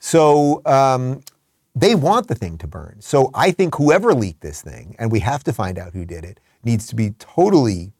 So 0.00 0.60
um, 0.66 1.22
they 1.74 1.94
want 1.94 2.28
the 2.28 2.34
thing 2.34 2.58
to 2.58 2.66
burn. 2.66 2.96
So 3.00 3.30
I 3.34 3.50
think 3.50 3.76
whoever 3.76 4.12
leaked 4.12 4.40
this 4.40 4.60
thing, 4.60 4.96
and 4.98 5.10
we 5.10 5.20
have 5.20 5.44
to 5.44 5.52
find 5.52 5.78
out 5.78 5.92
who 5.92 6.04
did 6.04 6.24
it, 6.24 6.40
needs 6.64 6.86
to 6.88 6.94
be 6.94 7.10
totally 7.18 7.92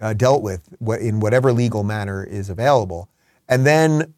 uh, 0.00 0.14
dealt 0.14 0.42
with 0.42 0.68
in 1.00 1.20
whatever 1.20 1.52
legal 1.52 1.82
manner 1.82 2.24
is 2.24 2.50
available. 2.50 3.08
And 3.48 3.66
then 3.66 4.14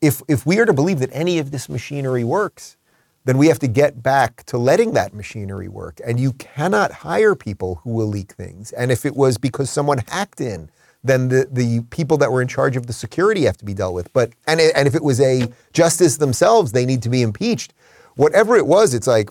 if, 0.00 0.22
if 0.28 0.46
we 0.46 0.58
are 0.58 0.64
to 0.64 0.72
believe 0.72 0.98
that 1.00 1.10
any 1.12 1.38
of 1.38 1.50
this 1.50 1.68
machinery 1.68 2.24
works, 2.24 2.76
then 3.24 3.38
we 3.38 3.48
have 3.48 3.58
to 3.58 3.68
get 3.68 4.02
back 4.02 4.44
to 4.44 4.58
letting 4.58 4.92
that 4.92 5.14
machinery 5.14 5.68
work. 5.68 6.00
And 6.04 6.18
you 6.18 6.32
cannot 6.34 6.90
hire 6.90 7.34
people 7.34 7.80
who 7.84 7.90
will 7.90 8.06
leak 8.06 8.32
things. 8.32 8.72
And 8.72 8.90
if 8.90 9.04
it 9.04 9.14
was 9.14 9.36
because 9.38 9.70
someone 9.70 9.98
hacked 10.08 10.40
in, 10.40 10.70
then 11.02 11.28
the, 11.28 11.48
the 11.50 11.80
people 11.90 12.16
that 12.18 12.30
were 12.30 12.42
in 12.42 12.48
charge 12.48 12.76
of 12.76 12.86
the 12.86 12.92
security 12.92 13.42
have 13.44 13.56
to 13.58 13.64
be 13.64 13.74
dealt 13.74 13.94
with. 13.94 14.12
But 14.12 14.32
and, 14.46 14.60
and 14.60 14.86
if 14.86 14.94
it 14.94 15.02
was 15.02 15.20
a 15.20 15.48
justice 15.72 16.16
themselves, 16.16 16.72
they 16.72 16.86
need 16.86 17.02
to 17.02 17.08
be 17.08 17.22
impeached. 17.22 17.74
Whatever 18.16 18.56
it 18.56 18.66
was, 18.66 18.94
it's 18.94 19.06
like 19.06 19.30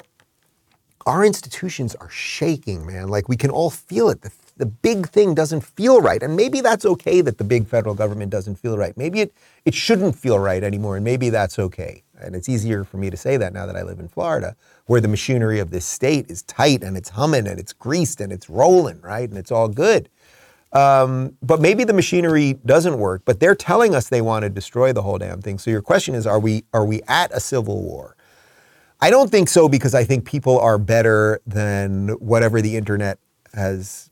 our 1.05 1.25
institutions 1.25 1.95
are 1.95 2.09
shaking, 2.09 2.85
man. 2.85 3.07
Like 3.07 3.29
we 3.29 3.37
can 3.37 3.49
all 3.49 3.69
feel 3.69 4.09
it. 4.09 4.21
The, 4.21 4.31
the 4.57 4.65
big 4.65 5.07
thing 5.09 5.33
doesn't 5.33 5.61
feel 5.61 6.01
right. 6.01 6.21
And 6.21 6.35
maybe 6.35 6.61
that's 6.61 6.85
okay 6.85 7.21
that 7.21 7.37
the 7.37 7.43
big 7.43 7.67
federal 7.67 7.95
government 7.95 8.31
doesn't 8.31 8.55
feel 8.55 8.77
right. 8.77 8.95
Maybe 8.97 9.21
it, 9.21 9.33
it 9.65 9.73
shouldn't 9.73 10.15
feel 10.15 10.37
right 10.37 10.63
anymore. 10.63 10.97
And 10.97 11.05
maybe 11.05 11.29
that's 11.29 11.57
okay. 11.57 12.03
And 12.21 12.35
it's 12.35 12.49
easier 12.49 12.83
for 12.83 12.97
me 12.97 13.09
to 13.09 13.17
say 13.17 13.37
that 13.37 13.53
now 13.53 13.65
that 13.65 13.75
I 13.75 13.83
live 13.83 13.99
in 13.99 14.07
Florida, 14.07 14.55
where 14.85 15.01
the 15.01 15.07
machinery 15.07 15.59
of 15.59 15.71
this 15.71 15.85
state 15.85 16.29
is 16.29 16.41
tight 16.43 16.83
and 16.83 16.97
it's 16.97 17.09
humming 17.09 17.47
and 17.47 17.59
it's 17.59 17.73
greased 17.73 18.21
and 18.21 18.31
it's 18.31 18.49
rolling, 18.49 19.01
right? 19.01 19.27
And 19.27 19.37
it's 19.37 19.51
all 19.51 19.67
good. 19.67 20.09
Um, 20.71 21.35
but 21.41 21.59
maybe 21.59 21.83
the 21.83 21.93
machinery 21.93 22.53
doesn't 22.65 22.99
work, 22.99 23.23
but 23.25 23.39
they're 23.39 23.55
telling 23.55 23.95
us 23.95 24.09
they 24.09 24.21
want 24.21 24.43
to 24.43 24.49
destroy 24.49 24.93
the 24.93 25.01
whole 25.01 25.17
damn 25.17 25.41
thing. 25.41 25.57
So 25.57 25.71
your 25.71 25.81
question 25.81 26.13
is, 26.13 26.27
are 26.27 26.39
we, 26.39 26.63
are 26.73 26.85
we 26.85 27.01
at 27.07 27.31
a 27.33 27.39
civil 27.39 27.81
war? 27.81 28.15
I 29.01 29.09
don't 29.09 29.31
think 29.31 29.49
so 29.49 29.69
because 29.69 29.95
I 29.95 30.03
think 30.03 30.25
people 30.25 30.59
are 30.59 30.77
better 30.77 31.41
than 31.47 32.09
whatever 32.19 32.61
the 32.61 32.75
internet 32.75 33.17
has, 33.53 34.08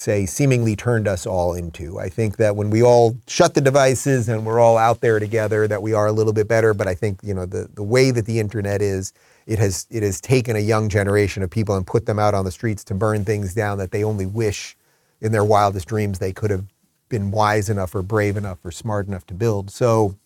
say, 0.00 0.26
seemingly 0.26 0.76
turned 0.76 1.06
us 1.06 1.26
all 1.26 1.54
into. 1.54 1.98
I 1.98 2.08
think 2.08 2.36
that 2.38 2.56
when 2.56 2.70
we 2.70 2.82
all 2.82 3.16
shut 3.26 3.54
the 3.54 3.60
devices 3.60 4.28
and 4.28 4.44
we're 4.46 4.60
all 4.60 4.76
out 4.76 5.00
there 5.00 5.18
together, 5.18 5.68
that 5.68 5.82
we 5.82 5.92
are 5.92 6.06
a 6.06 6.12
little 6.12 6.32
bit 6.32 6.48
better. 6.48 6.74
But 6.74 6.86
I 6.86 6.94
think 6.94 7.20
you 7.22 7.34
know 7.34 7.46
the 7.46 7.68
the 7.74 7.82
way 7.82 8.10
that 8.10 8.26
the 8.26 8.40
internet 8.40 8.82
is, 8.82 9.12
it 9.46 9.58
has 9.58 9.86
it 9.90 10.02
has 10.02 10.20
taken 10.20 10.56
a 10.56 10.60
young 10.60 10.88
generation 10.88 11.42
of 11.42 11.50
people 11.50 11.76
and 11.76 11.86
put 11.86 12.06
them 12.06 12.18
out 12.18 12.34
on 12.34 12.44
the 12.44 12.50
streets 12.50 12.84
to 12.84 12.94
burn 12.94 13.24
things 13.24 13.54
down 13.54 13.78
that 13.78 13.90
they 13.90 14.04
only 14.04 14.26
wish 14.26 14.76
in 15.20 15.32
their 15.32 15.44
wildest 15.44 15.86
dreams 15.86 16.18
they 16.18 16.32
could 16.32 16.50
have 16.50 16.64
been 17.08 17.30
wise 17.30 17.68
enough 17.68 17.94
or 17.94 18.02
brave 18.02 18.36
enough 18.36 18.64
or 18.64 18.70
smart 18.70 19.06
enough 19.06 19.26
to 19.26 19.34
build. 19.34 19.70
So 19.70 20.16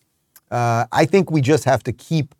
uh, 0.51 0.85
I 0.91 1.05
think 1.05 1.31
we 1.31 1.41
just 1.41 1.65
have 1.65 1.83
to 1.83 1.91
keep 1.91 2.33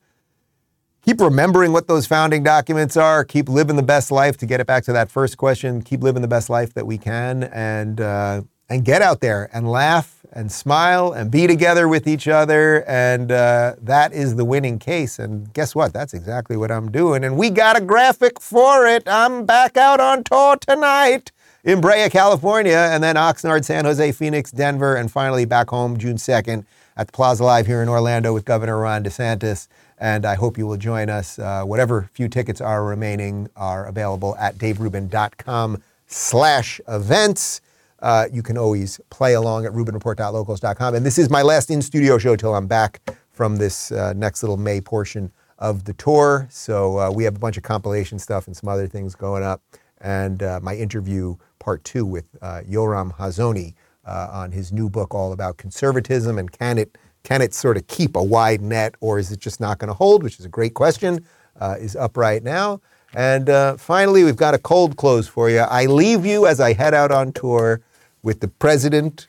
keep 1.06 1.22
remembering 1.22 1.72
what 1.72 1.88
those 1.88 2.08
founding 2.08 2.44
documents 2.44 2.98
are. 2.98 3.24
Keep 3.24 3.48
living 3.48 3.76
the 3.76 3.84
best 3.84 4.12
life. 4.12 4.38
To 4.38 4.46
get 4.46 4.60
it 4.60 4.68
back 4.68 4.84
to 4.86 4.94
that 4.94 5.12
first 5.12 5.38
question, 5.38 5.82
keep 5.82 6.02
living 6.02 6.22
the 6.22 6.28
best 6.28 6.50
life 6.50 6.74
that 6.74 6.88
we 6.88 6.98
can, 6.98 7.44
and 7.44 8.02
uh, 8.02 8.42
and 8.70 8.84
get 8.84 9.02
out 9.02 9.22
there 9.22 9.50
and 9.54 9.70
laugh 9.70 10.26
and 10.34 10.52
smile 10.52 11.14
and 11.14 11.32
be 11.32 11.48
together 11.48 11.88
with 11.88 12.08
each 12.08 12.28
other, 12.28 12.84
and 12.88 13.32
uh, 13.32 13.76
that 13.82 14.12
is 14.12 14.36
the 14.36 14.44
winning 14.44 14.80
case. 14.80 15.20
And 15.20 15.54
guess 15.54 15.76
what? 15.76 15.94
That's 15.94 16.14
exactly 16.14 16.58
what 16.58 16.72
I'm 16.72 16.92
doing. 16.92 17.24
And 17.24 17.38
we 17.38 17.52
got 17.52 17.78
a 17.78 17.82
graphic 17.82 18.42
for 18.42 18.86
it. 18.86 19.08
I'm 19.08 19.46
back 19.46 19.78
out 19.78 20.02
on 20.02 20.24
tour 20.24 20.58
tonight 20.58 21.32
in 21.64 21.80
Brea, 21.80 22.10
California, 22.10 22.90
and 22.92 23.04
then 23.04 23.16
Oxnard, 23.16 23.64
San 23.64 23.86
Jose, 23.86 24.12
Phoenix, 24.12 24.52
Denver, 24.52 24.96
and 24.96 25.12
finally 25.12 25.46
back 25.46 25.70
home 25.70 25.98
June 25.98 26.18
2nd 26.18 26.66
at 26.98 27.08
the 27.08 27.14
Plaza 27.14 27.44
Live 27.44 27.68
here 27.68 27.82
in 27.82 27.90
Orlando 27.90 28.34
with 28.34 28.46
Governor 28.46 28.80
Ron 28.80 29.04
DeSantis. 29.04 29.68
And 30.06 30.24
I 30.24 30.36
hope 30.36 30.56
you 30.60 30.68
will 30.68 30.78
join 30.78 31.10
us. 31.10 31.40
Uh, 31.40 31.64
whatever 31.64 32.12
few 32.14 32.28
tickets 32.28 32.62
are 32.62 32.86
remaining 32.86 33.50
are 33.56 33.88
available 33.88 34.36
at 34.38 34.56
daverubin.com 34.60 35.82
slash 36.06 36.80
events. 36.88 37.62
Uh, 38.04 38.28
you 38.32 38.44
can 38.44 38.56
always 38.56 39.02
play 39.10 39.34
along 39.34 39.66
at 39.66 39.72
rubinreport.locals.com. 39.72 40.94
And 40.94 41.04
this 41.04 41.18
is 41.18 41.32
my 41.32 41.42
last 41.42 41.72
in-studio 41.72 42.20
show 42.20 42.36
till 42.36 42.54
I'm 42.54 42.68
back 42.68 43.02
from 43.32 43.56
this 43.58 43.92
uh, 43.92 44.14
next 44.16 44.44
little 44.44 44.58
May 44.58 44.80
portion 44.80 45.32
of 45.58 45.86
the 45.86 45.94
tour. 45.94 46.46
So 46.52 47.00
uh, 47.00 47.10
we 47.10 47.24
have 47.24 47.36
a 47.36 47.40
bunch 47.40 47.58
of 47.58 47.64
compilation 47.64 48.20
stuff 48.20 48.46
and 48.46 48.56
some 48.56 48.70
other 48.70 48.86
things 48.88 49.16
going 49.16 49.42
up. 49.42 49.64
And 50.02 50.44
uh, 50.44 50.60
my 50.62 50.76
interview, 50.76 51.38
part 51.58 51.84
two, 51.84 52.06
with 52.06 52.26
uh, 52.44 52.62
Yoram 52.70 53.18
Hazony 53.18 53.74
on 54.06 54.52
his 54.52 54.72
new 54.72 54.88
book 54.88 55.16
all 55.16 55.34
about 55.34 55.58
conservatism 55.58 56.38
and 56.38 56.52
can 56.52 56.78
it 56.78 56.96
can 57.26 57.42
it 57.42 57.54
sort 57.54 57.76
of 57.76 57.86
keep 57.88 58.16
a 58.16 58.24
wide 58.24 58.62
net 58.62 58.96
or 59.02 59.20
is 59.20 59.32
it 59.32 59.40
just 59.40 59.60
not 59.60 59.80
going 59.80 59.90
to 59.90 59.94
hold, 59.94 60.24
which 60.24 60.40
is 60.40 60.46
a 60.46 60.50
great 60.50 60.76
question, 60.76 61.26
uh, 61.60 61.76
is 61.80 61.96
up 61.96 62.16
right 62.16 62.44
now. 62.44 62.80
And 63.14 63.50
uh, 63.50 63.78
finally, 63.78 64.24
we've 64.24 64.36
got 64.36 64.54
a 64.54 64.60
cold 64.60 64.96
close 64.96 65.28
for 65.28 65.50
you. 65.50 65.60
I 65.60 65.88
leave 65.88 66.26
you 66.26 66.46
as 66.46 66.60
I 66.60 66.74
head 66.74 66.94
out 66.94 67.12
on 67.12 67.34
tour 67.34 67.82
with 68.22 68.42
the 68.42 68.48
president, 68.48 69.28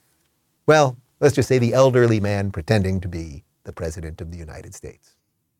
well, 0.67 0.97
let's 1.21 1.35
just 1.35 1.49
say 1.49 1.59
the 1.59 1.73
elderly 1.73 2.21
man 2.21 2.51
pretending 2.51 3.01
to 3.01 3.09
be 3.09 3.45
the 3.65 3.73
president 3.73 4.21
of 4.21 4.31
the 4.31 4.37
United 4.37 4.75
States. 4.75 5.15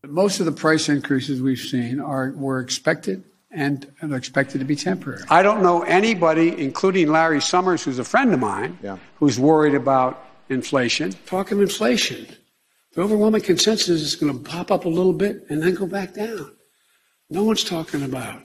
Most 0.05 0.39
of 0.39 0.45
the 0.45 0.51
price 0.51 0.89
increases 0.89 1.41
we've 1.41 1.57
seen 1.57 1.99
are 1.99 2.31
were 2.31 2.59
expected 2.59 3.23
and 3.49 3.91
are 4.01 4.15
expected 4.15 4.59
to 4.59 4.65
be 4.65 4.75
temporary. 4.75 5.23
I 5.29 5.41
don't 5.41 5.63
know 5.63 5.81
anybody, 5.81 6.61
including 6.61 7.09
Larry 7.11 7.41
Summers, 7.41 7.83
who's 7.83 7.97
a 7.97 8.03
friend 8.03 8.33
of 8.33 8.39
mine, 8.39 8.77
yeah. 8.83 8.97
who's 9.15 9.39
worried 9.39 9.73
about 9.73 10.26
inflation. 10.49 11.13
Talking 11.25 11.59
inflation. 11.59 12.27
The 12.93 13.01
overwhelming 13.01 13.41
consensus 13.41 14.01
is 14.01 14.15
going 14.15 14.33
to 14.33 14.49
pop 14.49 14.71
up 14.71 14.85
a 14.85 14.89
little 14.89 15.13
bit 15.13 15.45
and 15.49 15.61
then 15.61 15.75
go 15.75 15.85
back 15.85 16.13
down. 16.13 16.51
No 17.29 17.43
one's 17.43 17.63
talking 17.63 18.03
about 18.03 18.41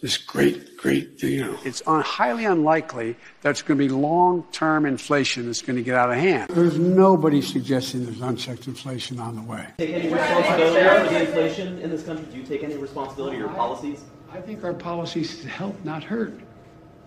this 0.00 0.16
great, 0.16 0.76
great, 0.76 1.22
you 1.22 1.44
know. 1.44 1.58
It's 1.64 1.82
un- 1.86 2.02
highly 2.02 2.44
unlikely 2.44 3.16
that 3.42 3.50
it's 3.50 3.62
going 3.62 3.78
to 3.78 3.84
be 3.84 3.90
long-term 3.90 4.86
inflation 4.86 5.46
that's 5.46 5.60
going 5.60 5.76
to 5.76 5.82
get 5.82 5.94
out 5.94 6.10
of 6.10 6.16
hand. 6.16 6.50
There's 6.50 6.78
nobody 6.78 7.42
suggesting 7.42 8.04
there's 8.04 8.20
unchecked 8.20 8.66
inflation 8.66 9.18
on 9.20 9.36
the 9.36 9.42
way. 9.42 9.66
Take 9.78 9.90
any 9.90 10.08
responsibility 10.08 11.08
for 11.08 11.12
the 11.12 11.20
inflation 11.20 11.78
in 11.80 11.90
this 11.90 12.02
country? 12.02 12.26
Do 12.30 12.38
you 12.38 12.44
take 12.44 12.62
any 12.62 12.76
responsibility 12.76 13.36
for 13.36 13.42
your 13.42 13.52
policies? 13.52 14.04
I 14.32 14.40
think 14.40 14.64
our 14.64 14.72
policies 14.72 15.44
help, 15.44 15.84
not 15.84 16.02
hurt. 16.02 16.40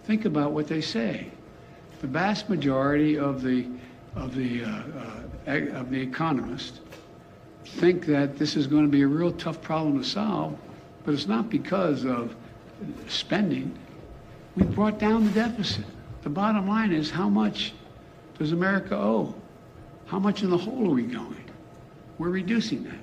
Think 0.04 0.26
about 0.26 0.52
what 0.52 0.68
they 0.68 0.82
say. 0.82 1.32
The 2.02 2.08
vast 2.08 2.50
majority 2.50 3.18
of 3.18 3.42
the 3.42 3.68
of 4.16 4.36
the, 4.36 4.64
uh, 4.64 4.84
uh, 5.48 5.80
of 5.80 5.90
the 5.90 6.00
economists 6.00 6.80
think 7.66 8.06
that 8.06 8.38
this 8.38 8.56
is 8.56 8.68
going 8.68 8.84
to 8.84 8.92
be 8.92 9.02
a 9.02 9.08
real 9.08 9.32
tough 9.32 9.62
problem 9.62 9.98
to 9.98 10.08
solve, 10.08 10.58
but 11.04 11.14
it's 11.14 11.28
not 11.28 11.50
because 11.50 12.06
of 12.06 12.36
spending. 13.08 13.78
We 14.56 14.64
brought 14.64 15.00
down 15.00 15.26
the 15.26 15.32
deficit. 15.32 15.86
The 16.22 16.30
bottom 16.30 16.68
line 16.68 16.92
is 16.92 17.10
how 17.10 17.30
much 17.30 17.74
does 18.38 18.52
America 18.52 18.96
owe? 18.96 19.34
How 20.06 20.20
much 20.20 20.44
in 20.44 20.50
the 20.50 20.58
hole 20.58 20.88
are 20.88 20.94
we 20.94 21.04
going? 21.04 21.44
We're 22.18 22.30
reducing 22.30 22.84
that. 22.84 23.03